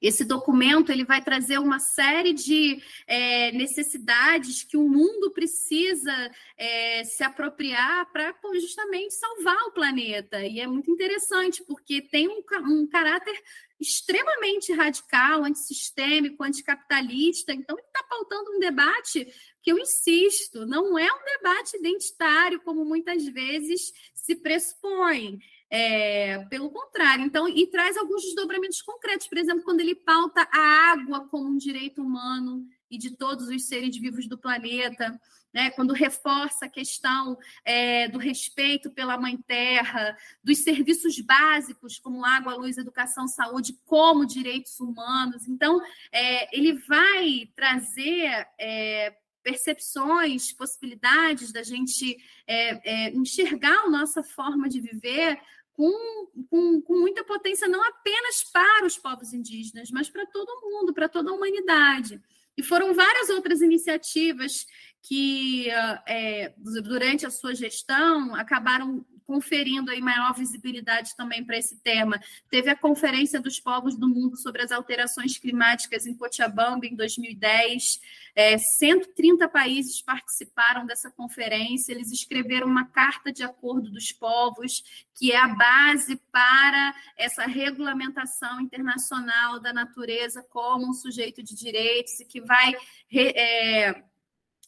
[0.00, 6.12] Esse documento ele vai trazer uma série de é, necessidades que o mundo precisa
[6.56, 10.44] é, se apropriar para justamente salvar o planeta.
[10.44, 13.42] E é muito interessante, porque tem um, um caráter
[13.80, 17.52] extremamente radical, antissistêmico, anticapitalista.
[17.52, 19.26] Então, está pautando um debate
[19.66, 25.40] que eu insisto, não é um debate identitário, como muitas vezes se pressupõe.
[25.68, 30.92] É, pelo contrário, então, e traz alguns desdobramentos concretos, por exemplo, quando ele pauta a
[30.92, 35.20] água como um direito humano e de todos os seres vivos do planeta,
[35.52, 35.72] né?
[35.72, 42.54] quando reforça a questão é, do respeito pela Mãe Terra, dos serviços básicos como água,
[42.54, 45.48] luz, educação, saúde, como direitos humanos.
[45.48, 54.20] Então, é, ele vai trazer é, percepções, possibilidades da gente é, é, enxergar a nossa
[54.20, 55.40] forma de viver
[55.72, 60.92] com, com, com, muita potência, não apenas para os povos indígenas, mas para todo mundo,
[60.92, 62.20] para toda a humanidade.
[62.56, 64.66] E foram várias outras iniciativas
[65.00, 65.70] que,
[66.08, 72.20] é, durante a sua gestão, acabaram conferindo aí maior visibilidade também para esse tema.
[72.48, 78.00] Teve a Conferência dos Povos do Mundo sobre as Alterações Climáticas em Cochabamba, em 2010.
[78.34, 81.92] É, 130 países participaram dessa conferência.
[81.92, 84.84] Eles escreveram uma carta de acordo dos povos,
[85.14, 92.20] que é a base para essa regulamentação internacional da natureza como um sujeito de direitos
[92.20, 92.76] e que vai.
[93.12, 94.04] É,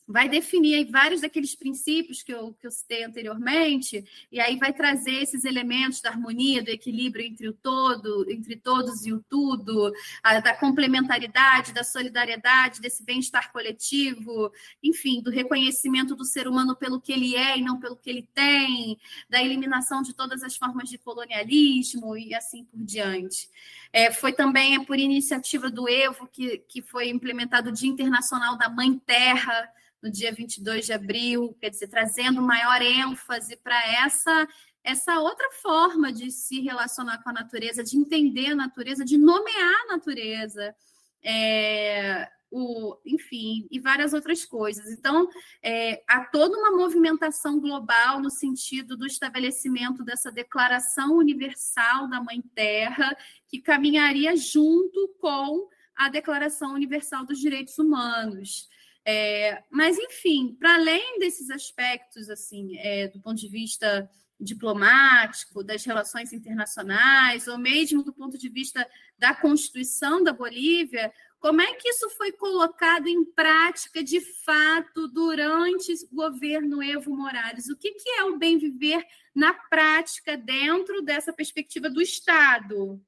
[0.09, 4.73] vai definir aí vários daqueles princípios que eu, que eu citei anteriormente, e aí vai
[4.73, 9.93] trazer esses elementos da harmonia, do equilíbrio entre o todo, entre todos e o tudo,
[10.23, 14.51] a, da complementaridade, da solidariedade, desse bem-estar coletivo,
[14.83, 18.27] enfim, do reconhecimento do ser humano pelo que ele é e não pelo que ele
[18.33, 23.51] tem, da eliminação de todas as formas de colonialismo e assim por diante.
[23.93, 28.71] É, foi também por iniciativa do Evo que, que foi implementado o Dia Internacional da
[28.71, 29.71] Mãe Terra,
[30.03, 34.49] no dia 22 de abril, quer dizer, trazendo maior ênfase para essa
[34.85, 39.83] essa outra forma de se relacionar com a natureza, de entender a natureza, de nomear
[39.83, 40.75] a natureza.
[41.23, 44.91] é, o, enfim, e várias outras coisas.
[44.91, 45.29] Então,
[45.63, 52.43] é, há toda uma movimentação global no sentido do estabelecimento dessa Declaração Universal da Mãe
[52.55, 53.17] Terra,
[53.49, 58.69] que caminharia junto com a Declaração Universal dos Direitos Humanos.
[59.11, 64.07] É, mas, enfim, para além desses aspectos, assim, é, do ponto de vista
[64.39, 68.87] diplomático, das relações internacionais, ou mesmo do ponto de vista
[69.19, 75.91] da Constituição da Bolívia, como é que isso foi colocado em prática de fato durante
[75.91, 77.71] o governo Evo Morales?
[77.71, 79.03] O que, que é o bem viver
[79.35, 83.03] na prática dentro dessa perspectiva do Estado?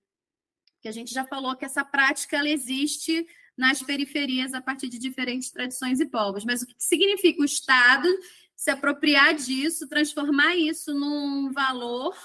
[0.81, 3.27] Que a gente já falou que essa prática ela existe
[3.57, 6.45] nas periferias a partir de diferentes tradições e povos.
[6.45, 8.09] Mas o que significa o Estado
[8.57, 12.17] se apropriar disso, transformar isso num valor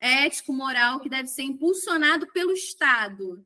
[0.00, 3.44] ético, moral que deve ser impulsionado pelo Estado?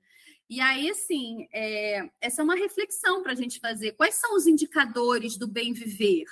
[0.49, 3.93] E aí, assim, é, essa é uma reflexão para a gente fazer.
[3.93, 6.26] Quais são os indicadores do bem viver?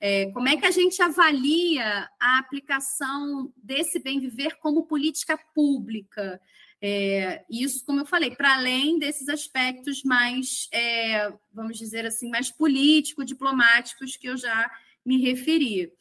[0.00, 6.40] É, como é que a gente avalia a aplicação desse bem viver como política pública?
[6.80, 12.50] É, isso, como eu falei, para além desses aspectos mais, é, vamos dizer assim, mais
[12.50, 14.70] político-diplomáticos que eu já
[15.04, 15.92] me referi.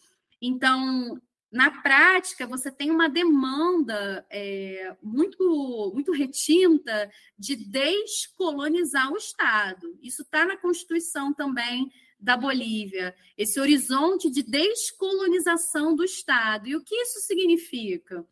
[0.41, 1.21] Então,
[1.53, 9.97] na prática, você tem uma demanda é, muito, muito retinta de descolonizar o Estado.
[10.01, 16.67] Isso está na Constituição também da Bolívia, esse horizonte de descolonização do Estado.
[16.67, 18.25] E o que isso significa?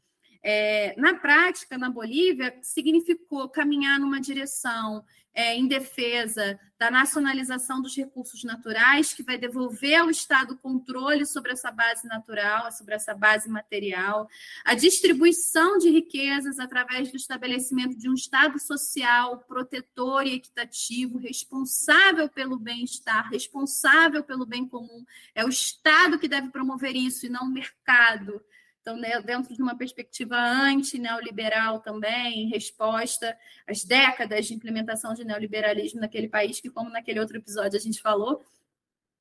[0.44, 7.96] É, na prática, na Bolívia, significou caminhar numa direção é, em defesa da nacionalização dos
[7.96, 13.48] recursos naturais, que vai devolver ao Estado controle sobre essa base natural, sobre essa base
[13.48, 14.28] material,
[14.66, 22.28] a distribuição de riquezas através do estabelecimento de um Estado social protetor e equitativo, responsável
[22.28, 25.06] pelo bem-estar, responsável pelo bem comum.
[25.36, 28.42] É o Estado que deve promover isso e não o mercado.
[28.82, 35.24] Então, né, dentro de uma perspectiva anti-neoliberal também, em resposta às décadas de implementação de
[35.24, 38.44] neoliberalismo naquele país, que, como naquele outro episódio a gente falou,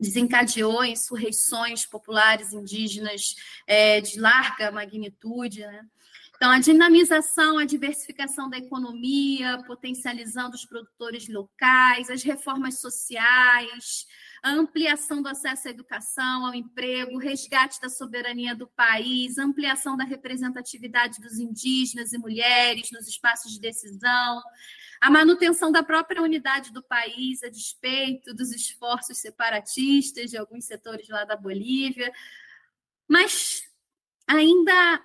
[0.01, 3.37] desencadeou insurreições populares indígenas
[3.67, 5.61] é, de larga magnitude.
[5.61, 5.87] Né?
[6.35, 14.07] Então, a dinamização, a diversificação da economia, potencializando os produtores locais, as reformas sociais,
[14.43, 20.05] a ampliação do acesso à educação, ao emprego, resgate da soberania do país, ampliação da
[20.05, 24.43] representatividade dos indígenas e mulheres nos espaços de decisão,
[25.01, 31.09] a manutenção da própria unidade do país, a despeito dos esforços separatistas de alguns setores
[31.09, 32.13] lá da Bolívia.
[33.09, 33.63] Mas
[34.27, 35.03] ainda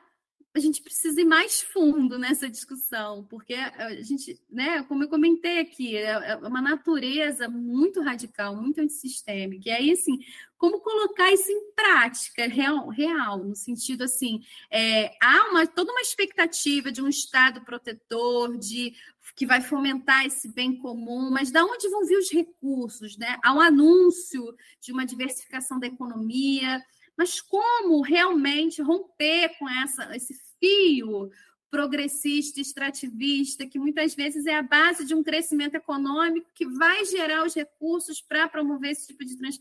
[0.56, 5.60] a gente precisa ir mais fundo nessa discussão, porque a gente, né, como eu comentei
[5.60, 9.68] aqui, é, é uma natureza muito radical, muito antissistêmica.
[9.68, 10.18] E aí, assim,
[10.58, 14.42] como colocar isso em prática real, real no sentido assim,
[14.72, 18.94] é, há uma, toda uma expectativa de um Estado protetor, de
[19.36, 23.18] que vai fomentar esse bem comum, mas da onde vão vir os recursos?
[23.18, 23.38] Né?
[23.44, 26.82] Há um anúncio de uma diversificação da economia,
[27.18, 30.34] mas como realmente romper com essa, esse
[30.66, 31.30] fio
[31.70, 37.46] progressista, extrativista, que muitas vezes é a base de um crescimento econômico que vai gerar
[37.46, 39.60] os recursos para promover esse tipo de trans.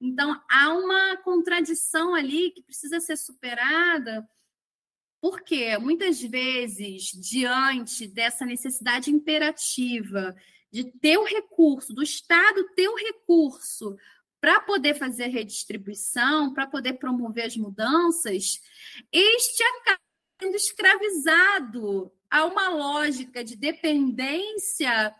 [0.00, 4.26] Então, há uma contradição ali que precisa ser superada,
[5.20, 10.36] porque muitas vezes, diante dessa necessidade imperativa
[10.70, 13.96] de ter o recurso, do Estado ter o recurso
[14.40, 18.60] para poder fazer redistribuição, para poder promover as mudanças,
[19.10, 20.05] este acaba
[20.40, 25.14] sendo escravizado a uma lógica de dependência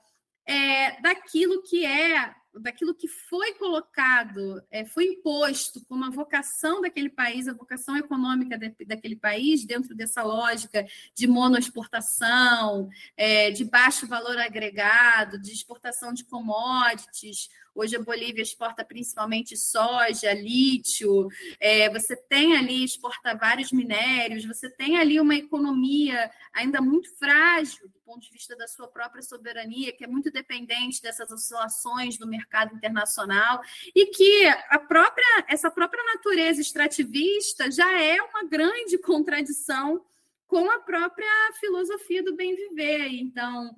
[0.47, 7.11] é, daquilo que é daquilo que foi colocado, é, foi imposto como a vocação daquele
[7.11, 14.07] país, a vocação econômica de, daquele país, dentro dessa lógica de monoexportação, é, de baixo
[14.07, 17.49] valor agregado, de exportação de commodities.
[17.77, 21.29] Hoje a Bolívia exporta principalmente soja, lítio,
[21.61, 27.87] é, você tem ali, exporta vários minérios, você tem ali uma economia ainda muito frágil
[27.87, 32.27] do ponto de vista da sua própria soberania, que é muito dependente dessas oscilações do
[32.27, 33.61] mercado internacional
[33.95, 40.03] e que a própria essa própria natureza extrativista já é uma grande contradição
[40.47, 43.09] com a própria filosofia do bem viver.
[43.09, 43.77] Então,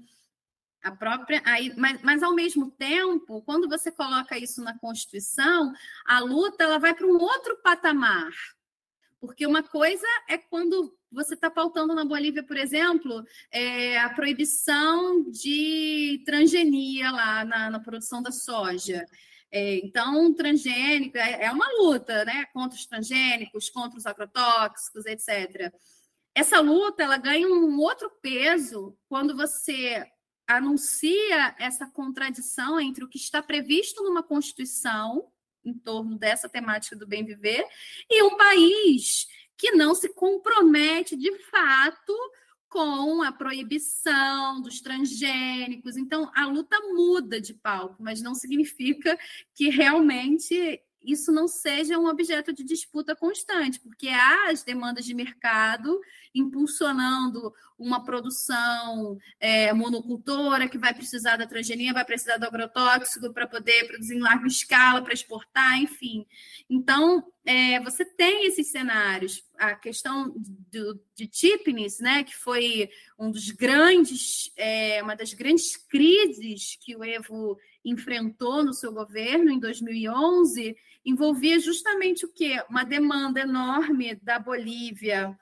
[0.82, 5.72] a própria aí, mas, mas ao mesmo tempo, quando você coloca isso na Constituição,
[6.06, 8.30] a luta ela vai para um outro patamar.
[9.20, 15.28] Porque uma coisa é quando você está pautando na Bolívia, por exemplo, é, a proibição
[15.30, 19.04] de transgenia lá na, na produção da soja.
[19.50, 25.72] É, então, transgênico é, é, uma luta né, contra os transgênicos, contra os agrotóxicos, etc.
[26.34, 30.06] Essa luta ela ganha um outro peso quando você
[30.48, 35.30] anuncia essa contradição entre o que está previsto numa Constituição
[35.64, 37.64] em torno dessa temática do bem viver
[38.10, 39.26] e um país
[39.56, 42.14] que não se compromete de fato
[42.68, 45.96] com a proibição dos transgênicos.
[45.96, 49.18] Então, a luta muda de palco, mas não significa
[49.54, 55.14] que realmente isso não seja um objeto de disputa constante, porque há as demandas de
[55.14, 56.00] mercado
[56.34, 63.46] impulsionando uma produção é, monocultora que vai precisar da transgenia, vai precisar do agrotóxico para
[63.46, 66.26] poder produzir em larga escala, para exportar, enfim.
[66.68, 69.44] Então, é, você tem esses cenários.
[69.56, 70.34] A questão
[70.70, 76.96] do, de Tipnis, né, que foi um dos grandes, é, uma das grandes crises que
[76.96, 77.56] o Evo
[77.88, 82.62] enfrentou no seu governo em 2011, envolvia justamente o quê?
[82.68, 85.38] Uma demanda enorme da Bolívia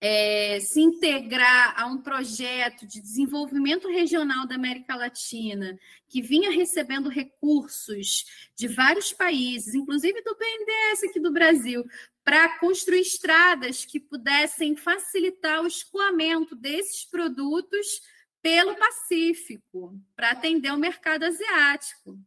[0.00, 7.10] é, se integrar a um projeto de desenvolvimento regional da América Latina, que vinha recebendo
[7.10, 8.24] recursos
[8.56, 11.84] de vários países, inclusive do BNDES aqui do Brasil,
[12.24, 18.00] para construir estradas que pudessem facilitar o escoamento desses produtos
[18.42, 22.18] pelo Pacífico, para atender o mercado asiático.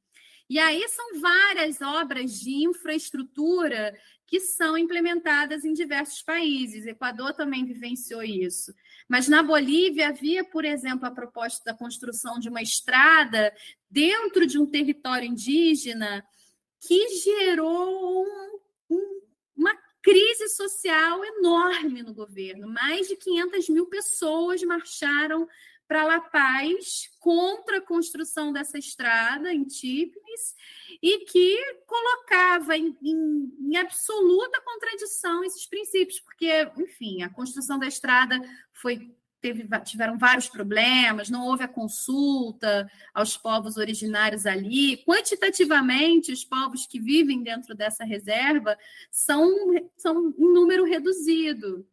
[0.49, 3.97] E aí são várias obras de infraestrutura
[4.27, 6.85] que são implementadas em diversos países.
[6.85, 8.73] O Equador também vivenciou isso.
[9.07, 13.53] Mas na Bolívia havia, por exemplo, a proposta da construção de uma estrada
[13.89, 16.25] dentro de um território indígena
[16.79, 18.59] que gerou um,
[18.89, 19.21] um,
[19.55, 22.67] uma crise social enorme no governo.
[22.67, 25.47] Mais de 500 mil pessoas marcharam
[25.87, 30.55] para La Paz contra a construção dessa estrada em Tipnis
[31.01, 37.87] e que colocava em, em, em, absoluta contradição esses princípios, porque, enfim, a construção da
[37.87, 38.39] estrada
[38.73, 39.13] foi
[39.43, 45.03] teve, tiveram vários problemas, não houve a consulta aos povos originários ali.
[45.03, 48.77] Quantitativamente, os povos que vivem dentro dessa reserva
[49.11, 49.53] são,
[49.97, 51.85] são em número reduzido.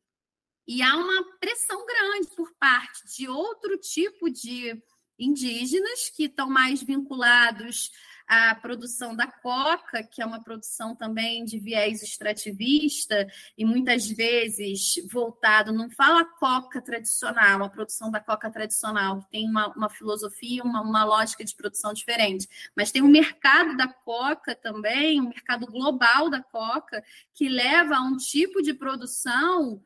[0.72, 4.80] E há uma pressão grande por parte de outro tipo de
[5.18, 7.90] indígenas que estão mais vinculados
[8.28, 13.26] à produção da coca, que é uma produção também de viés extrativista
[13.58, 19.50] e muitas vezes voltado, não fala coca tradicional, a produção da coca tradicional, que tem
[19.50, 24.54] uma, uma filosofia, uma, uma lógica de produção diferente, mas tem um mercado da coca
[24.54, 27.02] também, um mercado global da coca,
[27.34, 29.82] que leva a um tipo de produção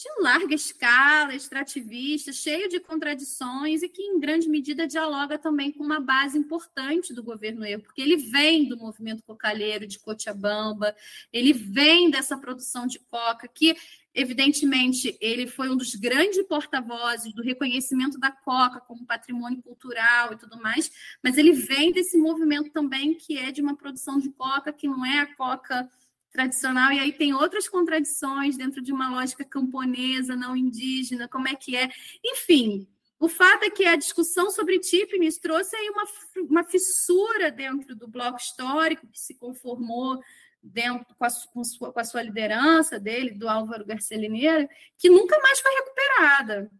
[0.00, 5.84] de larga escala, extrativista, cheio de contradições e que, em grande medida, dialoga também com
[5.84, 10.96] uma base importante do governo Evo, porque ele vem do movimento cocalheiro de Cochabamba,
[11.30, 13.76] ele vem dessa produção de coca, que,
[14.14, 20.38] evidentemente, ele foi um dos grandes porta-vozes do reconhecimento da coca como patrimônio cultural e
[20.38, 20.90] tudo mais,
[21.22, 25.04] mas ele vem desse movimento também que é de uma produção de coca que não
[25.04, 25.86] é a coca
[26.30, 31.54] tradicional, e aí tem outras contradições dentro de uma lógica camponesa, não indígena, como é
[31.54, 31.90] que é.
[32.24, 32.86] Enfim,
[33.18, 36.04] o fato é que a discussão sobre Tipnis trouxe aí uma,
[36.48, 40.20] uma fissura dentro do bloco histórico que se conformou
[40.62, 45.10] dentro com a, com, sua, com a sua liderança dele, do Álvaro Garcia Lineira, que
[45.10, 46.70] nunca mais foi recuperada.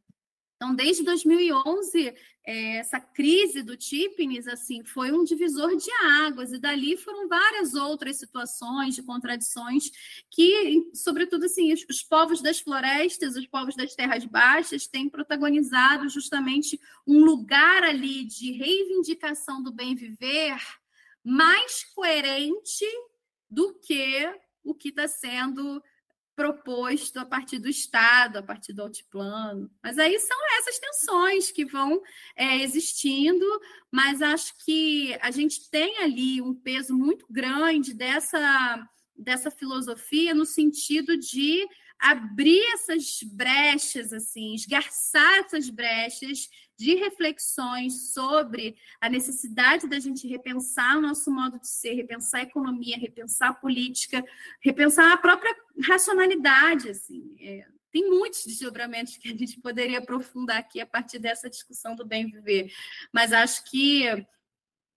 [0.56, 2.14] Então, desde 2011, é,
[2.50, 5.90] essa crise do Tipnis assim, foi um divisor de
[6.24, 9.90] águas, e dali foram várias outras situações de contradições
[10.30, 16.08] que, sobretudo, assim, os, os povos das florestas, os povos das terras baixas, têm protagonizado
[16.08, 20.56] justamente um lugar ali de reivindicação do bem viver
[21.22, 22.86] mais coerente
[23.48, 24.28] do que
[24.64, 25.82] o que está sendo
[26.40, 29.70] proposto a partir do Estado, a partir do altiplano.
[29.82, 32.00] Mas aí são essas tensões que vão
[32.34, 33.44] é, existindo,
[33.92, 40.46] mas acho que a gente tem ali um peso muito grande dessa, dessa filosofia no
[40.46, 41.68] sentido de
[41.98, 46.48] abrir essas brechas, assim, esgarçar essas brechas
[46.80, 52.44] de reflexões sobre a necessidade da gente repensar o nosso modo de ser, repensar a
[52.44, 54.24] economia, repensar a política,
[54.62, 55.54] repensar a própria
[55.86, 57.36] racionalidade, assim.
[57.38, 62.06] É, tem muitos desdobramentos que a gente poderia aprofundar aqui a partir dessa discussão do
[62.06, 62.72] bem viver,
[63.12, 64.06] mas acho que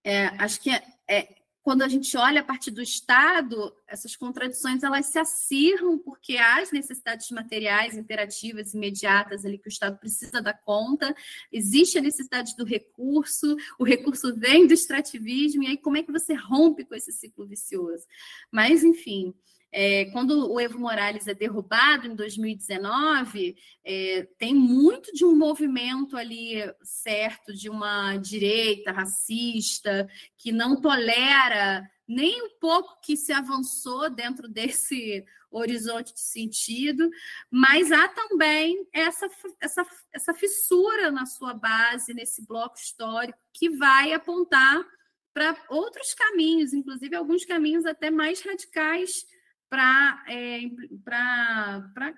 [0.05, 4.83] é, acho que é, é quando a gente olha a partir do Estado, essas contradições
[4.83, 10.41] elas se acirram porque há as necessidades materiais, imperativas, imediatas ali que o Estado precisa
[10.41, 11.15] dar conta,
[11.51, 16.11] existe a necessidade do recurso, o recurso vem do extrativismo, e aí como é que
[16.11, 18.05] você rompe com esse ciclo vicioso?
[18.51, 19.33] Mas, enfim,
[19.75, 26.15] é, quando o Evo Morales é derrubado em 2019, é, tem muito de um movimento
[26.15, 30.07] ali certo de uma direita racista
[30.37, 37.09] que não tolera nem um pouco que se avançou dentro desse horizonte de sentido,
[37.49, 39.27] mas há também essa,
[39.59, 44.85] essa, essa fissura na sua base, nesse bloco histórico, que vai apontar
[45.33, 49.25] para outros caminhos, inclusive alguns caminhos até mais radicais
[49.73, 50.61] para é,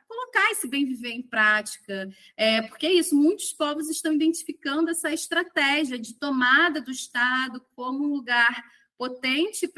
[0.06, 2.10] colocar esse bem viver em prática.
[2.36, 8.04] É, porque é isso, muitos povos estão identificando essa estratégia de tomada do Estado como
[8.04, 8.62] um lugar
[8.98, 9.70] potente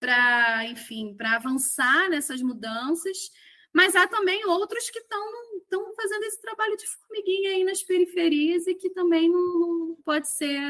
[0.00, 3.30] para, enfim, para avançar nessas mudanças,
[3.72, 8.74] mas há também outros que estão fazendo esse trabalho de formiguinha aí nas periferias e
[8.74, 10.60] que também não, não pode ser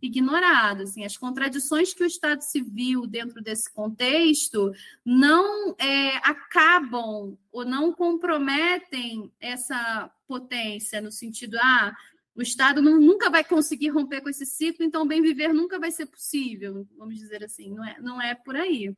[0.00, 0.82] ignorado.
[0.82, 4.72] Assim, as contradições que o Estado civil, dentro desse contexto,
[5.04, 11.94] não é, acabam ou não comprometem essa potência, no sentido, ah,
[12.34, 15.90] o Estado não, nunca vai conseguir romper com esse ciclo, então bem viver nunca vai
[15.90, 18.94] ser possível, vamos dizer assim, não é, não é por aí.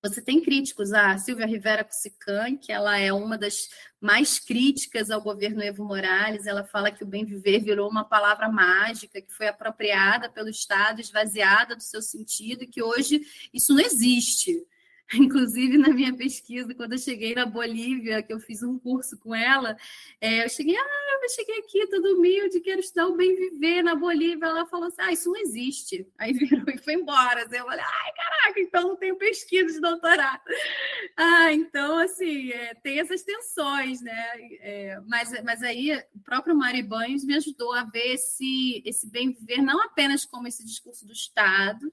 [0.00, 3.68] Você tem críticos, a Silvia Rivera Cusican, que ela é uma das
[4.00, 6.46] mais críticas ao governo Evo Morales.
[6.46, 11.00] Ela fala que o bem viver virou uma palavra mágica que foi apropriada pelo Estado,
[11.00, 13.22] esvaziada do seu sentido, e que hoje
[13.52, 14.64] isso não existe.
[15.14, 19.34] Inclusive, na minha pesquisa, quando eu cheguei na Bolívia, que eu fiz um curso com
[19.34, 19.74] ela,
[20.20, 23.94] é, eu cheguei, ah, eu cheguei aqui todo humilde, quero estudar o bem viver na
[23.94, 24.46] Bolívia.
[24.46, 26.06] Ela falou assim, ah, isso não existe.
[26.18, 27.44] Aí virou e foi embora.
[27.44, 30.42] Assim, eu falei, ai, caraca, então não tenho pesquisa de doutorado.
[31.20, 34.32] Ah, então, assim, é, tem essas tensões, né?
[34.60, 39.32] É, mas, mas aí o próprio Mari Banhos me ajudou a ver esse, esse bem
[39.32, 41.92] viver não apenas como esse discurso do Estado,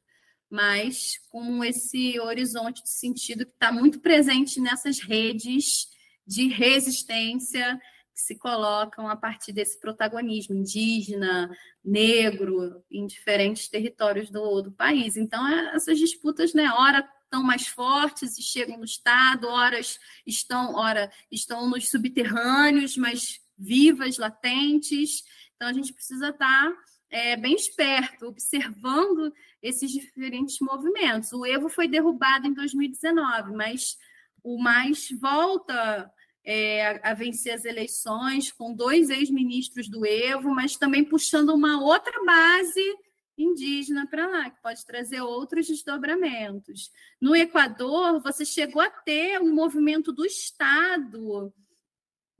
[0.49, 5.87] mas com esse horizonte de sentido que está muito presente nessas redes
[6.25, 7.79] de resistência
[8.13, 11.49] que se colocam a partir desse protagonismo indígena,
[11.83, 15.17] negro, em diferentes territórios do, do país.
[15.17, 20.75] Então, é, essas disputas, né, ora estão mais fortes e chegam no Estado, horas estão,
[20.75, 25.23] ora estão nos subterrâneos, mas vivas, latentes.
[25.55, 26.77] Então, a gente precisa estar tá
[27.09, 31.31] é, bem esperto, observando esses diferentes movimentos.
[31.31, 33.97] O Evo foi derrubado em 2019, mas
[34.43, 36.11] o Mais volta
[36.43, 41.81] é, a, a vencer as eleições com dois ex-ministros do Evo, mas também puxando uma
[41.81, 42.95] outra base
[43.37, 46.91] indígena para lá, que pode trazer outros desdobramentos.
[47.19, 51.53] No Equador, você chegou a ter um movimento do Estado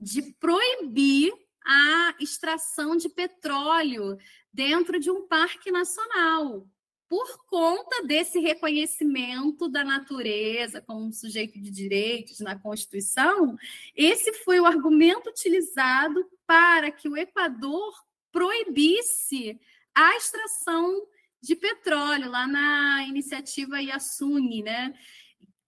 [0.00, 1.32] de proibir
[1.66, 4.16] a extração de petróleo
[4.52, 6.66] dentro de um parque nacional,
[7.08, 13.56] por conta desse reconhecimento da natureza como um sujeito de direitos na Constituição,
[13.94, 17.94] esse foi o argumento utilizado para que o Equador
[18.32, 19.58] proibisse
[19.94, 21.06] a extração
[21.40, 24.92] de petróleo lá na iniciativa Yasuni, né?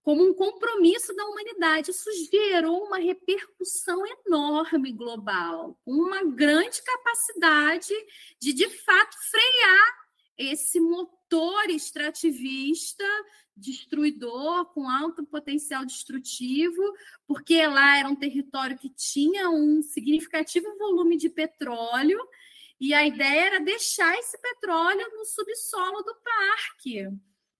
[0.03, 1.91] Como um compromisso da humanidade.
[1.91, 7.93] Isso gerou uma repercussão enorme global, uma grande capacidade
[8.39, 9.99] de, de fato, frear
[10.37, 13.03] esse motor extrativista,
[13.55, 16.81] destruidor, com alto potencial destrutivo,
[17.27, 22.19] porque lá era um território que tinha um significativo volume de petróleo,
[22.79, 27.09] e a ideia era deixar esse petróleo no subsolo do parque.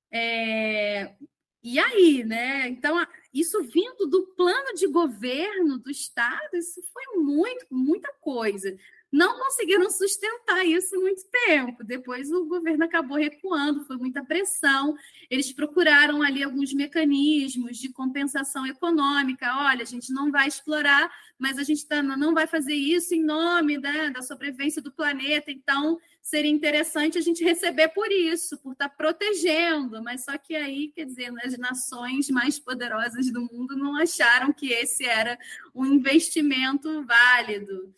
[0.09, 1.13] É,
[1.61, 2.67] e aí, né?
[2.69, 8.75] Então, isso vindo do plano de governo do Estado, isso foi muito, muita coisa.
[9.11, 11.83] Não conseguiram sustentar isso muito tempo.
[11.83, 14.95] Depois o governo acabou recuando, foi muita pressão.
[15.31, 19.51] Eles procuraram ali alguns mecanismos de compensação econômica.
[19.57, 23.23] Olha, a gente não vai explorar, mas a gente tá, não vai fazer isso em
[23.23, 25.49] nome né, da sobrevivência do planeta.
[25.51, 30.55] Então, seria interessante a gente receber por isso, por estar tá protegendo, mas só que
[30.55, 35.39] aí, quer dizer, as nações mais poderosas do mundo não acharam que esse era
[35.73, 37.91] um investimento válido.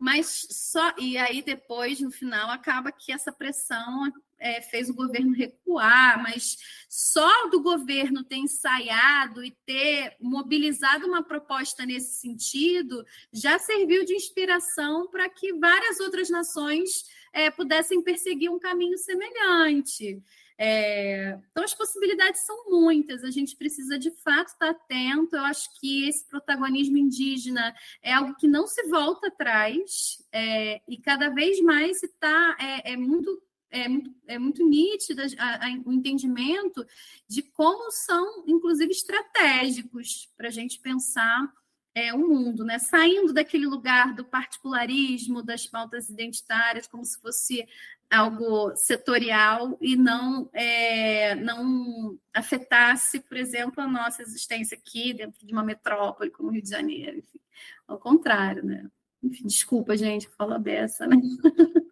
[0.00, 5.34] Mas só e aí depois no final acaba que essa pressão é, fez o governo
[5.34, 6.56] recuar, mas
[6.88, 14.14] só do governo ter ensaiado e ter mobilizado uma proposta nesse sentido já serviu de
[14.14, 20.22] inspiração para que várias outras nações é, pudessem perseguir um caminho semelhante.
[20.62, 25.34] É, então, as possibilidades são muitas, a gente precisa de fato estar atento.
[25.34, 30.98] Eu acho que esse protagonismo indígena é algo que não se volta atrás, é, e
[30.98, 33.42] cada vez mais está é, é, muito.
[33.72, 36.84] É muito, é muito nítido a, a, o entendimento
[37.28, 41.48] de como são, inclusive, estratégicos para a gente pensar
[41.94, 42.78] é, o mundo, né?
[42.78, 47.66] saindo daquele lugar do particularismo, das pautas identitárias, como se fosse
[48.10, 55.52] algo setorial e não, é, não afetasse, por exemplo, a nossa existência aqui dentro de
[55.52, 57.18] uma metrópole como Rio de Janeiro.
[57.18, 57.40] Enfim,
[57.86, 58.90] ao contrário, né?
[59.22, 61.16] Enfim, desculpa, gente, fala beça, né?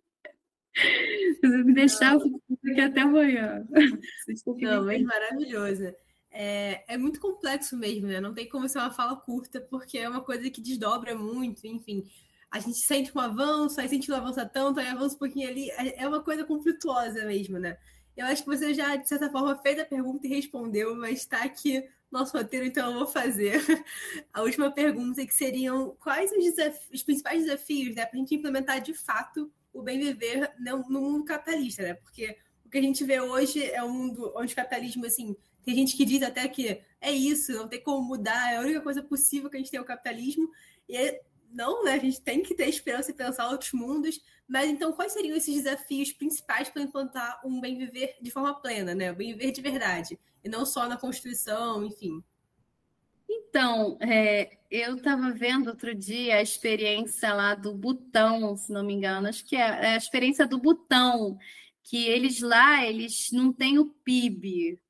[1.41, 2.41] Se me deixar, eu fico
[2.71, 3.67] aqui até amanhã.
[4.47, 5.95] Não, é maravilhoso.
[6.31, 8.21] É, é muito complexo mesmo, né?
[8.21, 12.05] Não tem como ser uma fala curta, porque é uma coisa que desdobra muito, enfim.
[12.51, 15.71] A gente sente um avanço, aí sente não avança tanto, aí avança um pouquinho ali.
[15.73, 17.79] É, é uma coisa conflituosa mesmo, né?
[18.17, 21.45] Eu acho que você já, de certa forma, fez a pergunta e respondeu, mas está
[21.45, 23.61] aqui nosso roteiro, então eu vou fazer
[24.33, 26.55] a última pergunta, que seriam quais os,
[26.93, 31.01] os principais desafios né, para a gente implementar de fato o bem viver no, no
[31.01, 31.95] mundo capitalista, né?
[31.95, 35.37] Porque o que a gente vê hoje é um mundo onde o capitalismo, assim,
[35.69, 38.81] tem gente que diz até que é isso, não tem como mudar, é a única
[38.81, 40.51] coisa possível que a gente tem é o capitalismo.
[40.89, 41.21] E é,
[41.53, 41.93] não, né?
[41.93, 44.19] A gente tem que ter esperança e pensar outros mundos.
[44.49, 48.95] Mas então, quais seriam esses desafios principais para implantar um bem viver de forma plena,
[48.95, 49.13] né?
[49.13, 50.19] O bem viver de verdade.
[50.43, 52.25] E não só na Constituição, enfim.
[53.29, 58.95] Então, é, eu estava vendo outro dia a experiência lá do Butão, se não me
[58.95, 61.39] engano, acho que é, é a experiência do Butão,
[61.83, 64.81] que eles lá, eles não têm o PIB,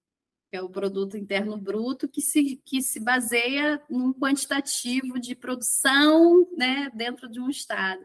[0.50, 6.48] que é o produto interno bruto, que se, que se baseia num quantitativo de produção
[6.56, 8.02] né, dentro de um Estado.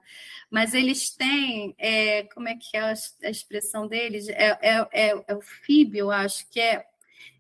[0.52, 4.28] Mas eles têm, é, como é que é a, a expressão deles?
[4.28, 6.86] É, é, é, é, o FIB, eu acho, que é.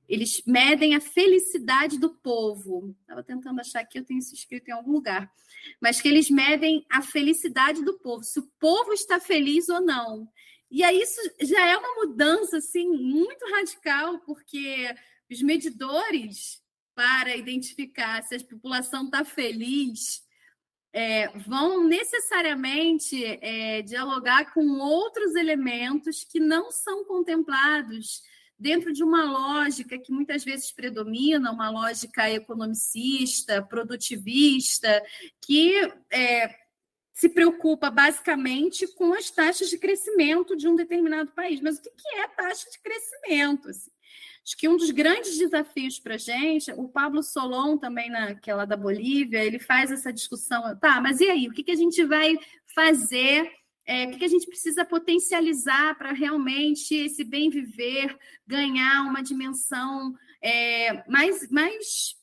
[0.07, 2.95] Eles medem a felicidade do povo.
[3.01, 5.31] Estava tentando achar que eu tenho isso escrito em algum lugar.
[5.81, 10.27] Mas que eles medem a felicidade do povo, se o povo está feliz ou não.
[10.73, 14.91] E aí isso já é uma mudança assim muito radical, porque
[15.29, 16.59] os medidores
[16.95, 20.23] para identificar se a população está feliz
[20.91, 28.23] é, vão necessariamente é, dialogar com outros elementos que não são contemplados
[28.57, 35.03] dentro de uma lógica que muitas vezes predomina, uma lógica economicista, produtivista,
[35.39, 35.75] que
[36.11, 36.62] é,
[37.13, 41.61] se preocupa basicamente com as taxas de crescimento de um determinado país.
[41.61, 43.69] Mas o que é taxa de crescimento?
[43.69, 43.91] Assim?
[44.45, 48.75] Acho que um dos grandes desafios para a gente, o Pablo Solon, também naquela da
[48.75, 50.77] Bolívia, ele faz essa discussão.
[50.79, 51.47] Tá, mas e aí?
[51.47, 52.37] O que, que a gente vai
[52.75, 53.49] fazer?
[53.85, 59.21] É, o que, que a gente precisa potencializar para realmente esse bem viver ganhar uma
[59.21, 62.15] dimensão é, mais, mais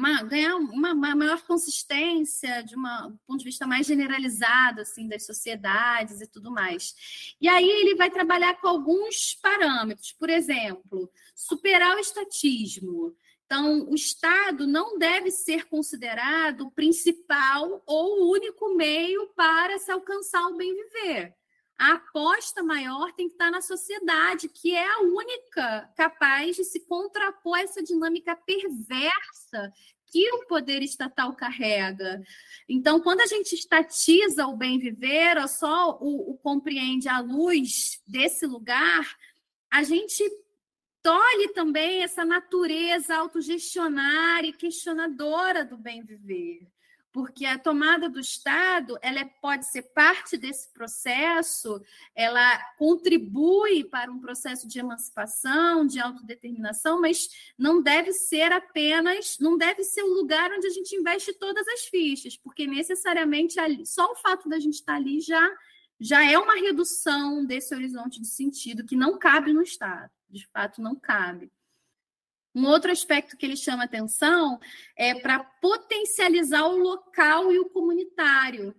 [0.00, 5.06] uma, ganhar uma, uma, maior consistência de uma, um ponto de vista mais generalizado assim
[5.06, 6.94] das sociedades e tudo mais.
[7.40, 13.14] E aí ele vai trabalhar com alguns parâmetros, por exemplo, superar o estatismo.
[13.44, 19.90] Então, o Estado não deve ser considerado o principal ou o único meio para se
[19.90, 21.34] alcançar o bem viver
[21.80, 26.80] a aposta maior tem que estar na sociedade, que é a única capaz de se
[26.80, 29.72] contrapor a essa dinâmica perversa
[30.06, 32.22] que o poder estatal carrega.
[32.68, 38.02] Então, quando a gente estatiza o bem viver, ou só o, o compreende à luz
[38.06, 39.16] desse lugar,
[39.72, 40.22] a gente
[41.02, 46.68] tolhe também essa natureza autogestionária e questionadora do bem viver
[47.12, 51.82] porque a tomada do Estado ela é, pode ser parte desse processo,
[52.14, 59.58] ela contribui para um processo de emancipação, de autodeterminação, mas não deve ser apenas, não
[59.58, 64.16] deve ser o lugar onde a gente investe todas as fichas, porque necessariamente só o
[64.16, 65.50] fato da gente estar ali já
[66.02, 70.80] já é uma redução desse horizonte de sentido que não cabe no Estado, de fato
[70.80, 71.52] não cabe.
[72.54, 74.58] Um outro aspecto que ele chama atenção
[74.96, 78.74] é para potencializar o local e o comunitário.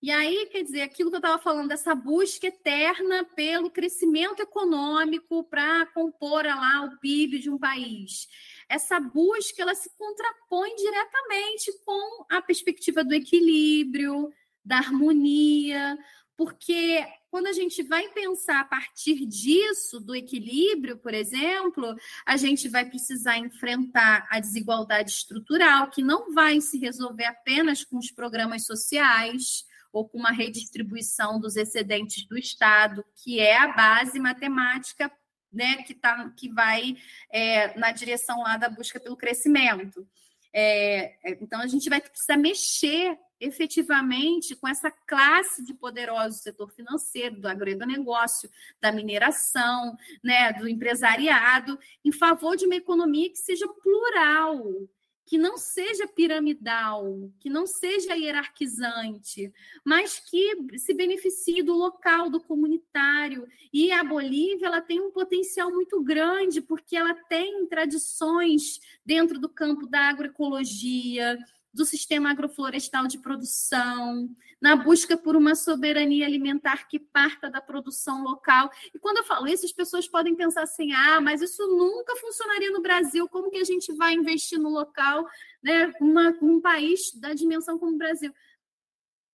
[0.00, 5.42] E aí, quer dizer, aquilo que eu estava falando, dessa busca eterna pelo crescimento econômico
[5.42, 8.28] para compor lá o PIB de um país.
[8.68, 14.32] Essa busca ela se contrapõe diretamente com a perspectiva do equilíbrio,
[14.64, 15.98] da harmonia,
[16.36, 21.94] porque quando a gente vai pensar a partir disso, do equilíbrio, por exemplo,
[22.26, 27.98] a gente vai precisar enfrentar a desigualdade estrutural, que não vai se resolver apenas com
[27.98, 34.18] os programas sociais ou com uma redistribuição dos excedentes do Estado, que é a base
[34.18, 35.10] matemática
[35.52, 36.96] né, que, tá, que vai
[37.30, 40.06] é, na direção lá da busca pelo crescimento.
[40.52, 46.42] É, é então, a gente vai precisar mexer efetivamente com essa classe de poderosos do
[46.42, 53.38] setor financeiro, do agronegócio, da mineração, né, do empresariado, em favor de uma economia que
[53.38, 54.88] seja plural,
[55.28, 59.52] que não seja piramidal, que não seja hierarquizante,
[59.84, 63.46] mas que se beneficie do local, do comunitário.
[63.70, 69.50] E a Bolívia ela tem um potencial muito grande, porque ela tem tradições dentro do
[69.50, 71.38] campo da agroecologia,
[71.72, 74.28] do sistema agroflorestal de produção,
[74.60, 78.70] na busca por uma soberania alimentar que parta da produção local.
[78.94, 82.70] E quando eu falo isso, as pessoas podem pensar assim: ah, mas isso nunca funcionaria
[82.70, 85.26] no Brasil, como que a gente vai investir no local,
[85.62, 85.92] né?
[86.00, 88.32] Uma, um país da dimensão como o Brasil.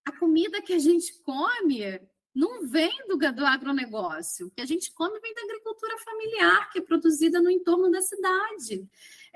[0.04, 2.00] A comida que a gente come
[2.34, 4.48] não vem do, do agronegócio.
[4.48, 8.02] O que a gente come vem da agricultura familiar, que é produzida no entorno da
[8.02, 8.86] cidade.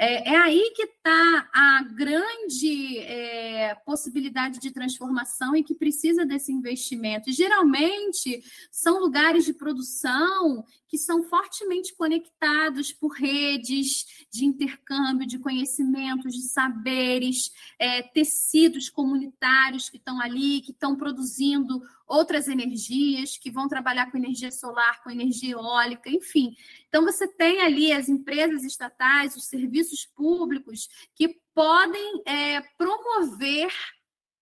[0.00, 6.52] É, é aí que está a grande é, possibilidade de transformação e que precisa desse
[6.52, 7.32] investimento.
[7.32, 8.40] Geralmente,
[8.70, 16.48] são lugares de produção que são fortemente conectados por redes de intercâmbio de conhecimentos, de
[16.48, 24.10] saberes, é, tecidos comunitários que estão ali, que estão produzindo outras energias, que vão trabalhar
[24.10, 26.56] com energia solar, com energia eólica, enfim.
[26.88, 33.70] Então, você tem ali as empresas estatais, os serviços públicos que podem é, promover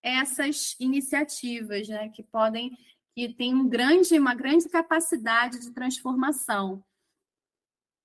[0.03, 2.09] essas iniciativas, né?
[2.11, 2.71] que podem,
[3.17, 6.85] que têm um grande, uma grande capacidade de transformação.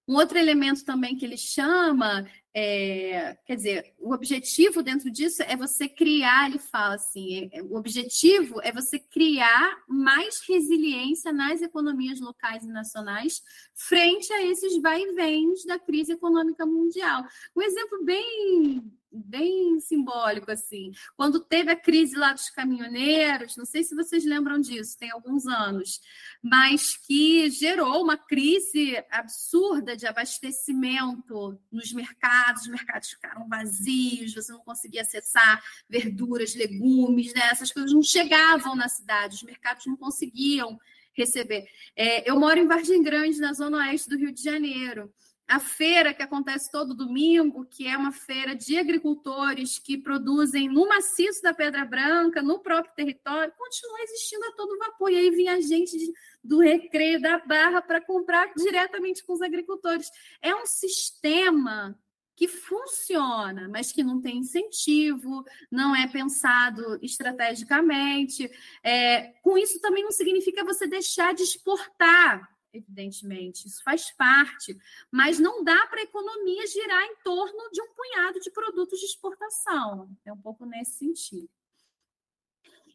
[0.08, 5.56] Um outro elemento também que ele chama é, quer dizer, o objetivo dentro disso é
[5.56, 11.62] você criar, ele fala assim, é, é, o objetivo é você criar mais resiliência nas
[11.62, 13.42] economias locais e nacionais
[13.76, 17.24] frente a esses vai e vens da crise econômica mundial.
[17.56, 20.92] Um exemplo bem bem simbólico assim.
[21.16, 25.46] Quando teve a crise lá dos caminhoneiros, não sei se vocês lembram disso, tem alguns
[25.46, 26.00] anos,
[26.42, 34.52] mas que gerou uma crise absurda de abastecimento nos mercados, os mercados ficaram vazios, você
[34.52, 37.50] não conseguia acessar verduras, legumes, né?
[37.52, 40.80] Essas coisas não chegavam na cidade, os mercados não conseguiam
[41.14, 41.68] receber.
[41.96, 45.14] É, eu moro em Vargem Grande, na zona oeste do Rio de Janeiro
[45.48, 50.88] a feira que acontece todo domingo, que é uma feira de agricultores que produzem no
[50.88, 55.12] maciço da Pedra Branca, no próprio território, continua existindo a todo vapor.
[55.12, 56.12] E aí vinha gente de,
[56.44, 60.10] do recreio da Barra para comprar diretamente com os agricultores.
[60.42, 61.98] É um sistema
[62.36, 68.50] que funciona, mas que não tem incentivo, não é pensado estrategicamente.
[68.84, 74.78] É, com isso também não significa você deixar de exportar evidentemente, isso faz parte,
[75.12, 79.06] mas não dá para a economia girar em torno de um punhado de produtos de
[79.06, 80.10] exportação.
[80.26, 81.50] É um pouco nesse sentido.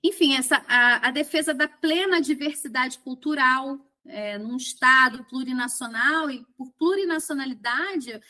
[0.03, 6.71] Enfim, essa, a, a defesa da plena diversidade cultural é, num Estado plurinacional, e por
[6.73, 8.21] plurinacionalidade,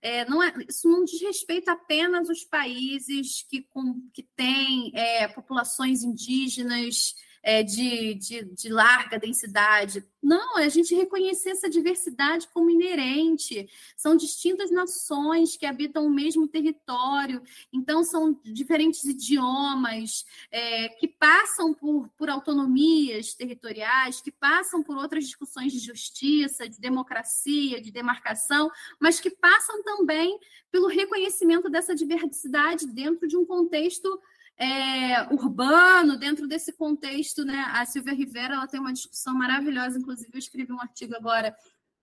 [0.00, 5.28] é, não é, isso não diz respeito apenas aos países que, com, que têm é,
[5.28, 7.14] populações indígenas
[7.46, 10.04] é, de, de, de, larga densidade.
[10.20, 13.68] Não, é a gente reconhecer essa diversidade como inerente.
[13.96, 17.40] São distintas nações que habitam o mesmo território,
[17.72, 25.24] então são diferentes idiomas, é, que passam por, por autonomias territoriais, que passam por outras
[25.24, 28.68] discussões de justiça, de democracia, de demarcação,
[28.98, 30.36] mas que passam também
[30.72, 34.20] pelo reconhecimento dessa diversidade dentro de um contexto
[34.58, 37.70] é, urbano, dentro desse contexto, né?
[37.72, 41.54] A Silvia Rivera ela tem uma discussão maravilhosa, inclusive eu escrevi um artigo agora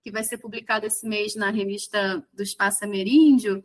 [0.02, 3.64] que vai ser publicado esse mês na revista do Espaço Ameríndio,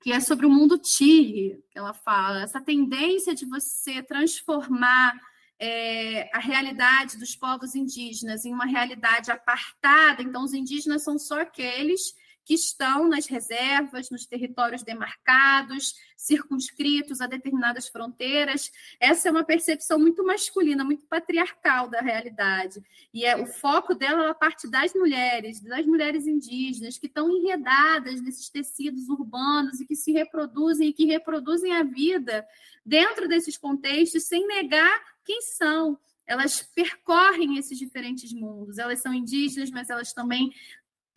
[0.00, 5.18] que é sobre o mundo que ela fala, essa tendência de você transformar
[5.58, 11.40] é, a realidade dos povos indígenas em uma realidade apartada, então os indígenas são só
[11.40, 12.14] aqueles
[12.48, 18.72] que estão nas reservas, nos territórios demarcados, circunscritos a determinadas fronteiras.
[18.98, 22.82] Essa é uma percepção muito masculina, muito patriarcal da realidade.
[23.12, 27.30] E é, o foco dela é a parte das mulheres, das mulheres indígenas, que estão
[27.30, 32.46] enredadas nesses tecidos urbanos e que se reproduzem e que reproduzem a vida
[32.82, 38.76] dentro desses contextos sem negar quem são elas percorrem esses diferentes mundos.
[38.76, 40.52] Elas são indígenas, mas elas também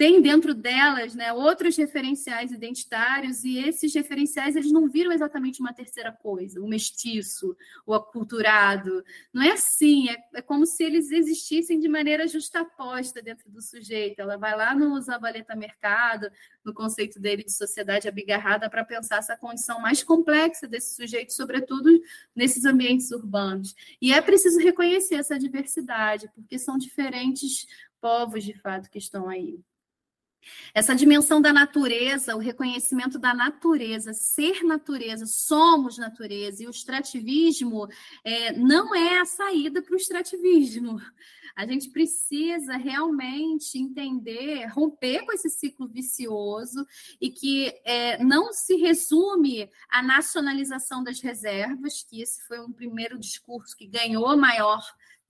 [0.01, 5.75] tem dentro delas né, outros referenciais identitários e esses referenciais eles não viram exatamente uma
[5.75, 9.03] terceira coisa, o mestiço, o aculturado.
[9.31, 14.19] Não é assim, é, é como se eles existissem de maneira justaposta dentro do sujeito.
[14.19, 16.31] Ela vai lá no Zabaleta Mercado,
[16.65, 21.91] no conceito dele de sociedade abigarrada, para pensar essa condição mais complexa desse sujeito, sobretudo
[22.35, 23.75] nesses ambientes urbanos.
[24.01, 27.67] E é preciso reconhecer essa diversidade, porque são diferentes
[28.01, 29.63] povos, de fato, que estão aí.
[30.73, 37.87] Essa dimensão da natureza, o reconhecimento da natureza, ser natureza, somos natureza, e o extrativismo
[38.23, 40.99] é, não é a saída para o extrativismo.
[41.55, 46.85] A gente precisa realmente entender, romper com esse ciclo vicioso
[47.19, 53.19] e que é, não se resume à nacionalização das reservas, que esse foi um primeiro
[53.19, 54.81] discurso que ganhou maior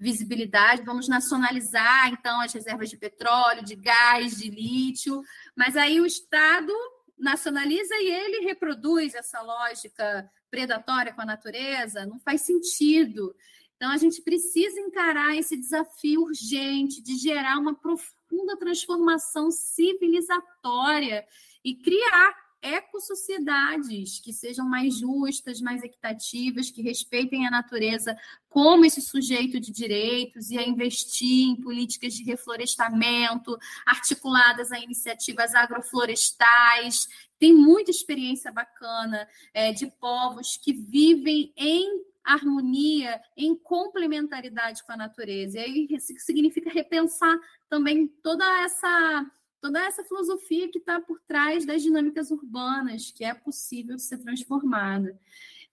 [0.02, 5.22] visibilidade, vamos nacionalizar então as reservas de petróleo, de gás, de lítio,
[5.56, 6.74] mas aí o Estado
[7.20, 13.36] nacionaliza e ele reproduz essa lógica predatória com a natureza, não faz sentido.
[13.76, 21.28] Então a gente precisa encarar esse desafio urgente de gerar uma profunda transformação civilizatória
[21.64, 28.16] e criar ecossociedades que sejam mais justas, mais equitativas, que respeitem a natureza
[28.49, 35.55] como esse sujeito de direitos e a investir em políticas de reflorestamento articuladas a iniciativas
[35.55, 37.07] agroflorestais.
[37.39, 44.97] Tem muita experiência bacana é, de povos que vivem em harmonia, em complementaridade com a
[44.97, 45.57] natureza.
[45.57, 47.36] E aí isso significa repensar
[47.68, 49.26] também toda essa
[49.62, 55.18] toda essa filosofia que está por trás das dinâmicas urbanas, que é possível ser transformada.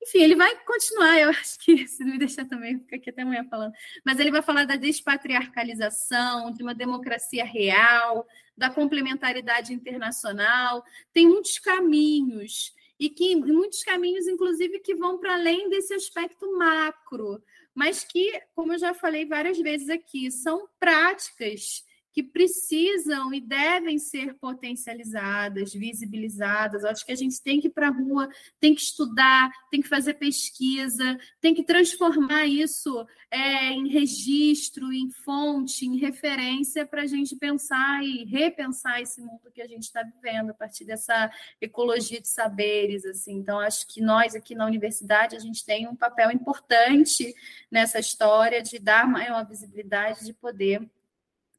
[0.00, 3.22] Enfim, ele vai continuar, eu acho que, se não me deixar também, fica aqui até
[3.22, 3.72] amanhã falando,
[4.04, 8.26] mas ele vai falar da despatriarcalização, de uma democracia real,
[8.56, 10.84] da complementaridade internacional.
[11.12, 17.42] Tem muitos caminhos, e que muitos caminhos, inclusive, que vão para além desse aspecto macro,
[17.74, 21.84] mas que, como eu já falei várias vezes aqui, são práticas
[22.18, 26.84] que precisam e devem ser potencializadas, visibilizadas.
[26.84, 29.86] acho que a gente tem que ir para a rua, tem que estudar, tem que
[29.86, 37.06] fazer pesquisa, tem que transformar isso é, em registro, em fonte, em referência para a
[37.06, 42.20] gente pensar e repensar esse mundo que a gente está vivendo a partir dessa ecologia
[42.20, 43.04] de saberes.
[43.04, 43.34] Assim.
[43.36, 47.32] Então, acho que nós aqui na universidade a gente tem um papel importante
[47.70, 50.84] nessa história de dar maior visibilidade, de poder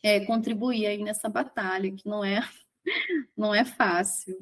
[0.03, 2.41] é, contribuir aí nessa batalha, que não é,
[3.37, 4.37] não é fácil.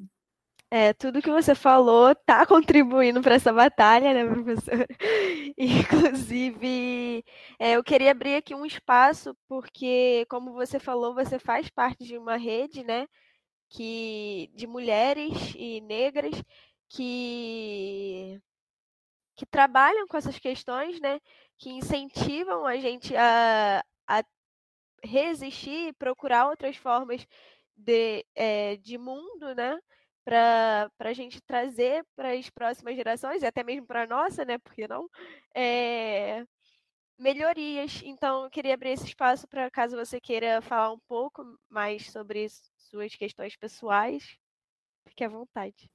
[0.69, 4.85] É, tudo que você falou está contribuindo para essa batalha, né, professor?
[5.57, 7.23] Inclusive,
[7.57, 12.17] é, eu queria abrir aqui um espaço, porque, como você falou, você faz parte de
[12.17, 13.07] uma rede, né,
[13.69, 16.33] que, de mulheres e negras
[16.89, 18.41] que,
[19.35, 21.19] que trabalham com essas questões, né,
[21.57, 24.23] que incentivam a gente a, a
[25.03, 27.25] resistir, procurar outras formas
[27.75, 29.79] de, é, de mundo, né?
[30.25, 34.57] Para a gente trazer para as próximas gerações, e até mesmo para a nossa, né?
[34.57, 35.09] Porque não?
[35.55, 36.45] É,
[37.17, 38.01] melhorias.
[38.03, 42.47] Então, eu queria abrir esse espaço para caso você queira falar um pouco mais sobre
[42.77, 44.37] suas questões pessoais,
[45.07, 45.89] fique à vontade.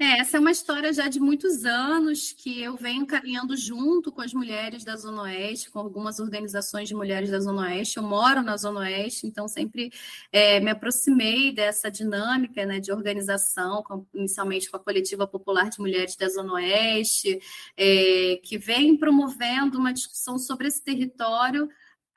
[0.00, 4.20] É, essa é uma história já de muitos anos que eu venho caminhando junto com
[4.20, 7.96] as mulheres da Zona Oeste, com algumas organizações de mulheres da Zona Oeste.
[7.96, 9.90] Eu moro na Zona Oeste, então sempre
[10.30, 15.80] é, me aproximei dessa dinâmica né, de organização, com, inicialmente com a Coletiva Popular de
[15.80, 17.40] Mulheres da Zona Oeste,
[17.76, 21.68] é, que vem promovendo uma discussão sobre esse território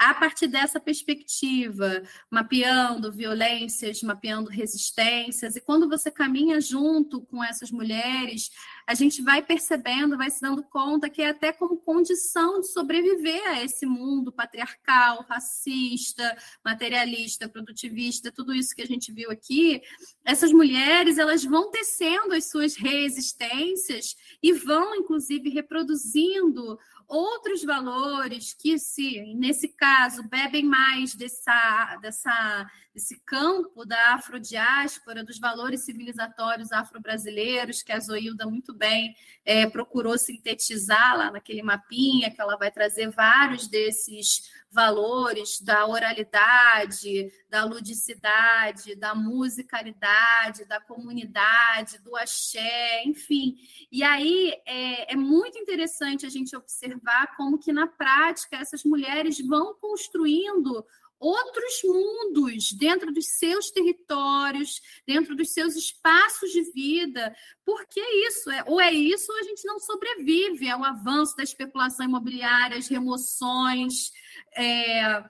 [0.02, 7.70] a partir dessa perspectiva, mapeando violências, mapeando resistências, e quando você caminha junto com essas
[7.70, 8.50] mulheres,
[8.88, 13.48] a gente vai percebendo, vai se dando conta que é até como condição de sobreviver
[13.48, 19.82] a esse mundo patriarcal, racista, materialista, produtivista, tudo isso que a gente viu aqui,
[20.26, 26.78] essas mulheres elas vão tecendo as suas resistências e vão, inclusive, reproduzindo
[27.12, 35.40] outros valores que, se nesse caso, bebem mais dessa, dessa, desse campo da afrodiáspora, dos
[35.40, 39.16] valores civilizatórios afro-brasileiros, que a Zoilda muito bem
[39.46, 47.32] é, procurou sintetizar lá naquele mapinha, que ela vai trazer vários desses valores da oralidade,
[47.50, 53.58] da ludicidade, da musicalidade, da comunidade, do axé, enfim.
[53.92, 59.46] E aí é, é, muito interessante a gente observar como que na prática essas mulheres
[59.46, 60.86] vão construindo
[61.22, 67.34] outros mundos dentro dos seus territórios, dentro dos seus espaços de vida.
[67.64, 71.44] Porque é isso, é, ou é isso ou a gente não sobrevive ao avanço da
[71.44, 74.12] especulação imobiliária, as remoções,
[74.58, 75.24] é,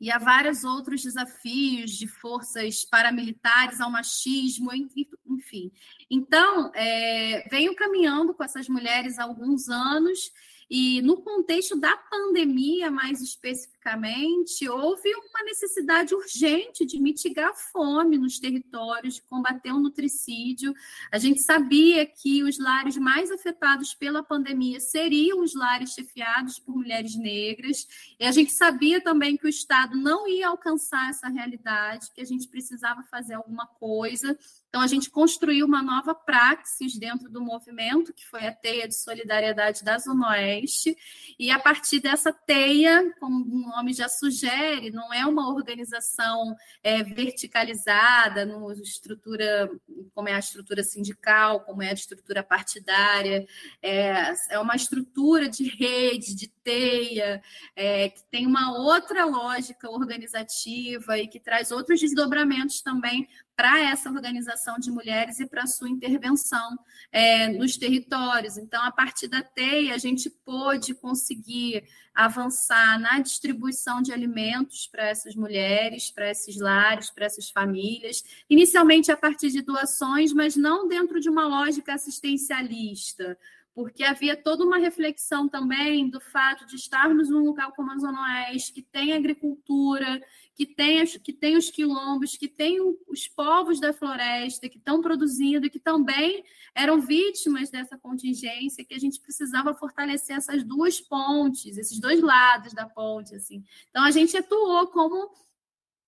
[0.00, 5.70] e há vários outros desafios de forças paramilitares ao machismo, enfim.
[6.10, 10.32] Então, é, venho caminhando com essas mulheres há alguns anos
[10.74, 18.16] e no contexto da pandemia, mais especificamente, houve uma necessidade urgente de mitigar a fome
[18.16, 20.72] nos territórios, de combater o nutricídio.
[21.12, 26.74] A gente sabia que os lares mais afetados pela pandemia seriam os lares chefiados por
[26.74, 27.86] mulheres negras,
[28.18, 32.26] e a gente sabia também que o Estado não ia alcançar essa realidade, que a
[32.26, 34.38] gente precisava fazer alguma coisa.
[34.72, 38.94] Então, a gente construiu uma nova praxis dentro do movimento, que foi a Teia de
[38.94, 40.96] Solidariedade da Zona Oeste.
[41.38, 47.02] E a partir dessa teia, como o nome já sugere, não é uma organização é,
[47.02, 49.70] verticalizada, no estrutura,
[50.14, 53.46] como é a estrutura sindical, como é a estrutura partidária,
[53.82, 57.42] é, é uma estrutura de rede, de teia,
[57.76, 64.10] é, que tem uma outra lógica organizativa e que traz outros desdobramentos também para essa
[64.10, 66.78] organização de mulheres e para sua intervenção
[67.10, 68.56] é, nos territórios.
[68.56, 71.84] Então, a partir da TEI, a gente pôde conseguir
[72.14, 79.10] avançar na distribuição de alimentos para essas mulheres, para esses lares, para essas famílias, inicialmente
[79.10, 83.38] a partir de doações, mas não dentro de uma lógica assistencialista
[83.74, 88.20] porque havia toda uma reflexão também do fato de estarmos num local como a Zona
[88.22, 90.22] Oeste, que tem agricultura,
[90.54, 92.78] que tem, que tem os quilombos, que tem
[93.08, 96.44] os povos da floresta, que estão produzindo, que também
[96.74, 102.72] eram vítimas dessa contingência, que a gente precisava fortalecer essas duas pontes, esses dois lados
[102.72, 103.34] da ponte.
[103.34, 103.64] assim.
[103.90, 105.30] Então, a gente atuou como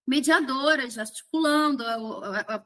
[0.07, 2.21] mediadoras, articulando o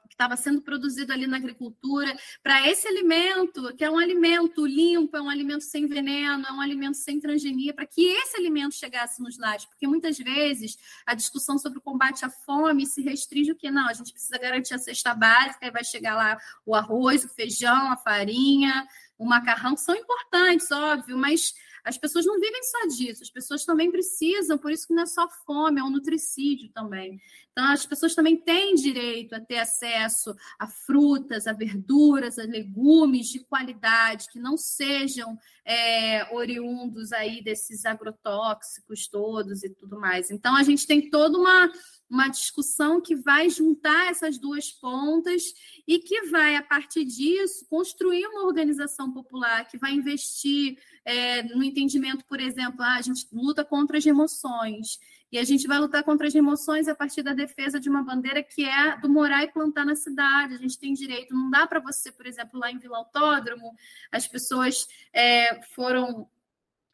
[0.08, 5.16] que estava sendo produzido ali na agricultura, para esse alimento, que é um alimento limpo,
[5.16, 9.22] é um alimento sem veneno, é um alimento sem transgenia, para que esse alimento chegasse
[9.22, 10.76] nos lares, porque muitas vezes
[11.06, 14.38] a discussão sobre o combate à fome se restringe o que não, a gente precisa
[14.38, 18.86] garantir a cesta básica, e vai chegar lá o arroz, o feijão, a farinha,
[19.16, 21.54] o macarrão, que são importantes, óbvio, mas
[21.84, 25.06] as pessoas não vivem só disso, as pessoas também precisam, por isso que não é
[25.06, 27.20] só fome, é um nutricídio também.
[27.52, 33.26] Então, as pessoas também têm direito a ter acesso a frutas, a verduras, a legumes
[33.28, 40.30] de qualidade, que não sejam é, oriundos aí desses agrotóxicos todos e tudo mais.
[40.30, 41.68] Então, a gente tem toda uma
[42.10, 45.52] uma discussão que vai juntar essas duas pontas
[45.86, 51.64] e que vai, a partir disso, construir uma organização popular que vai investir é, no
[51.64, 55.00] entendimento, por exemplo, ah, a gente luta contra as emoções.
[55.32, 58.42] E a gente vai lutar contra as emoções a partir da defesa de uma bandeira
[58.42, 60.52] que é do morar e plantar na cidade.
[60.52, 61.34] A gente tem direito.
[61.34, 63.74] Não dá para você, por exemplo, lá em Vila Autódromo,
[64.12, 66.28] as pessoas é, foram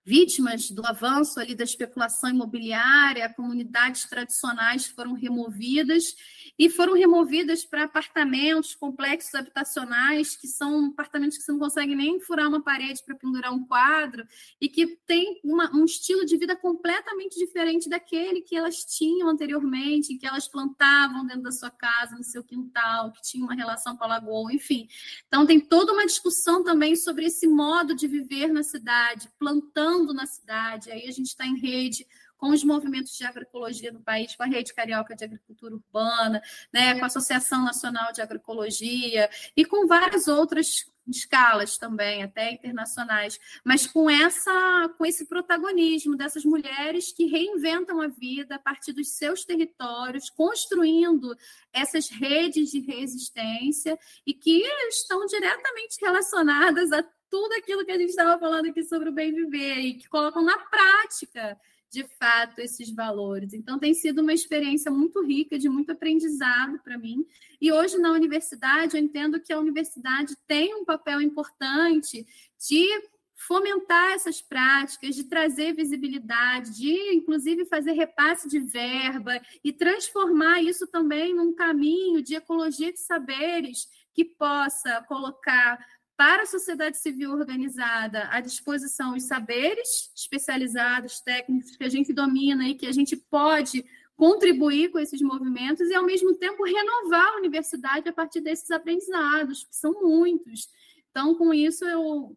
[0.05, 6.14] vítimas do avanço ali da especulação imobiliária, comunidades tradicionais foram removidas
[6.59, 12.20] e foram removidas para apartamentos, complexos habitacionais, que são apartamentos que você não consegue nem
[12.20, 14.26] furar uma parede para pendurar um quadro,
[14.61, 20.16] e que tem uma, um estilo de vida completamente diferente daquele que elas tinham anteriormente,
[20.18, 24.05] que elas plantavam dentro da sua casa, no seu quintal, que tinha uma relação com
[24.05, 24.86] a lagoa, enfim.
[25.26, 30.26] Então, tem toda uma discussão também sobre esse modo de viver na cidade, plantando na
[30.26, 34.42] cidade, aí a gente está em rede com os movimentos de agroecologia no país, com
[34.42, 36.42] a Rede Carioca de Agricultura Urbana,
[36.72, 43.38] né, com a Associação Nacional de Agroecologia e com várias outras escalas também, até internacionais,
[43.64, 49.11] mas com essa com esse protagonismo dessas mulheres que reinventam a vida a partir dos
[49.11, 51.36] seus territórios, construindo
[51.72, 57.03] essas redes de resistência e que estão diretamente relacionadas a
[57.35, 60.41] tudo aquilo que a gente estava falando aqui sobre o bem viver e que colocam
[60.41, 61.59] na prática
[61.91, 63.53] de fato esses valores.
[63.53, 67.26] Então, tem sido uma experiência muito rica, de muito aprendizado para mim.
[67.61, 72.24] E hoje, na universidade, eu entendo que a universidade tem um papel importante
[72.68, 72.87] de
[73.35, 80.87] fomentar essas práticas, de trazer visibilidade, de inclusive fazer repasse de verba e transformar isso
[80.87, 85.85] também num caminho de ecologia de saberes que possa colocar
[86.16, 92.68] para a sociedade civil organizada à disposição os saberes especializados, técnicos que a gente domina
[92.68, 93.84] e que a gente pode
[94.16, 99.64] contribuir com esses movimentos e, ao mesmo tempo, renovar a universidade a partir desses aprendizados,
[99.64, 100.68] que são muitos.
[101.11, 102.36] Então, com isso, eu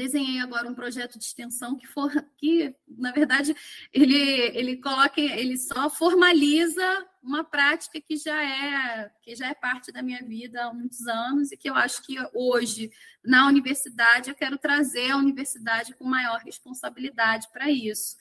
[0.00, 3.54] desenhei agora um projeto de extensão que for que na verdade
[3.92, 4.16] ele
[4.58, 10.02] ele coloca ele só formaliza uma prática que já é que já é parte da
[10.02, 12.90] minha vida há muitos anos e que eu acho que hoje
[13.22, 18.16] na universidade eu quero trazer a universidade com maior responsabilidade para isso.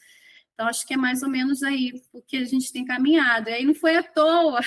[0.59, 3.49] Então, acho que é mais ou menos aí o que a gente tem caminhado.
[3.49, 4.59] E aí não foi à toa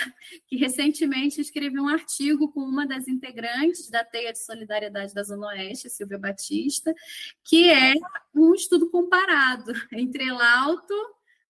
[0.49, 5.49] que recentemente escrevi um artigo com uma das integrantes da Teia de Solidariedade da Zona
[5.49, 6.95] Oeste, Silvia Batista,
[7.45, 7.93] que é
[8.35, 10.95] um estudo comparado entre Elauto,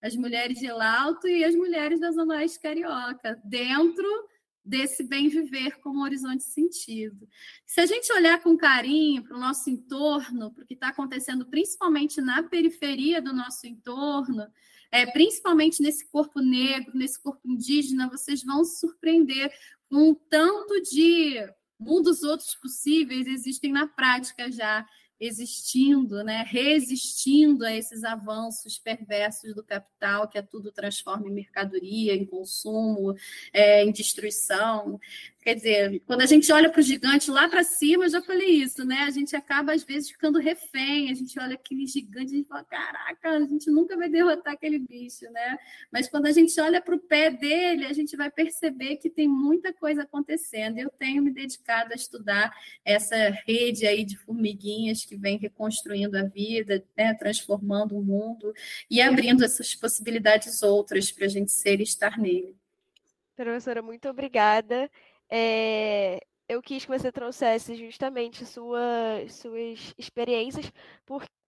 [0.02, 4.28] as mulheres de Elauto e as mulheres da Zona Oeste Carioca, dentro
[4.64, 7.28] desse bem viver como horizonte sentido.
[7.66, 11.46] Se a gente olhar com carinho para o nosso entorno, para o que está acontecendo
[11.46, 14.46] principalmente na periferia do nosso entorno,
[14.90, 19.52] é, principalmente nesse corpo negro, nesse corpo indígena, vocês vão se surpreender
[19.88, 21.36] com o tanto de
[21.78, 24.86] mundos outros possíveis existem na prática já
[25.22, 32.12] existindo, né, resistindo a esses avanços perversos do capital, que é tudo transforma em mercadoria,
[32.12, 33.14] em consumo,
[33.52, 34.98] é, em destruição.
[35.42, 38.48] Quer dizer, quando a gente olha para o gigante lá para cima, eu já falei
[38.48, 39.00] isso, né?
[39.00, 41.10] A gente acaba, às vezes, ficando refém.
[41.10, 45.28] A gente olha aquele gigante e fala: caraca, a gente nunca vai derrotar aquele bicho,
[45.32, 45.58] né?
[45.90, 49.26] Mas quando a gente olha para o pé dele, a gente vai perceber que tem
[49.26, 50.78] muita coisa acontecendo.
[50.78, 52.54] Eu tenho me dedicado a estudar
[52.84, 57.14] essa rede aí de formiguinhas que vem reconstruindo a vida, né?
[57.14, 58.54] transformando o mundo
[58.88, 62.54] e abrindo essas possibilidades outras para a gente ser e estar nele.
[63.34, 64.88] Professora, muito obrigada
[65.32, 70.70] é, eu quis que você trouxesse justamente suas, suas experiências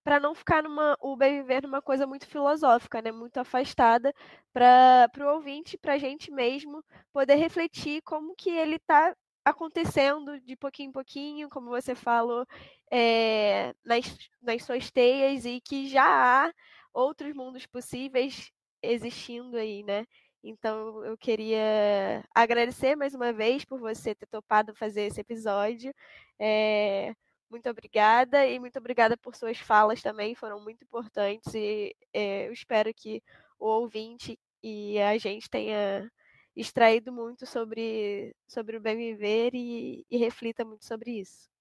[0.02, 4.14] para não ficar numa o bem viver numa coisa muito filosófica, né, muito afastada
[4.52, 6.82] para o ouvinte, para a gente mesmo
[7.12, 12.46] poder refletir como que ele está acontecendo de pouquinho em pouquinho, como você falou,
[12.90, 16.52] é, nas, nas suas teias e que já há
[16.94, 18.50] outros mundos possíveis
[18.82, 20.06] existindo aí, né?
[20.46, 25.94] Então, eu queria agradecer mais uma vez por você ter topado fazer esse episódio.
[26.38, 27.14] É,
[27.50, 32.52] muito obrigada e muito obrigada por suas falas também, foram muito importantes e é, eu
[32.52, 33.22] espero que
[33.58, 36.10] o ouvinte e a gente tenha
[36.54, 41.53] extraído muito sobre, sobre o bem viver e, e reflita muito sobre isso.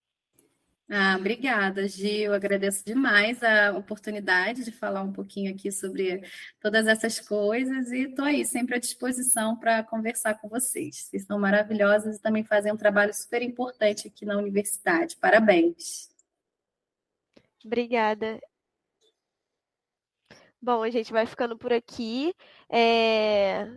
[0.89, 2.33] Ah, obrigada, Gil.
[2.33, 6.21] Agradeço demais a oportunidade de falar um pouquinho aqui sobre
[6.59, 11.07] todas essas coisas e estou aí sempre à disposição para conversar com vocês.
[11.07, 15.15] Vocês são maravilhosas e também fazem um trabalho super importante aqui na universidade.
[15.15, 16.09] Parabéns.
[17.65, 18.39] Obrigada.
[20.61, 22.33] Bom, a gente vai ficando por aqui.
[22.69, 23.67] É...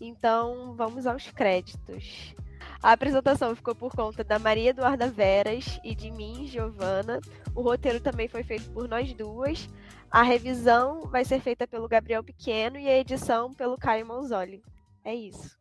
[0.00, 2.34] Então, vamos aos créditos.
[2.82, 7.20] A apresentação ficou por conta da Maria Eduarda Veras e de mim, Giovana.
[7.54, 9.68] O roteiro também foi feito por nós duas.
[10.10, 14.62] A revisão vai ser feita pelo Gabriel Pequeno e a edição pelo Caio Manzoli.
[15.04, 15.56] É isso.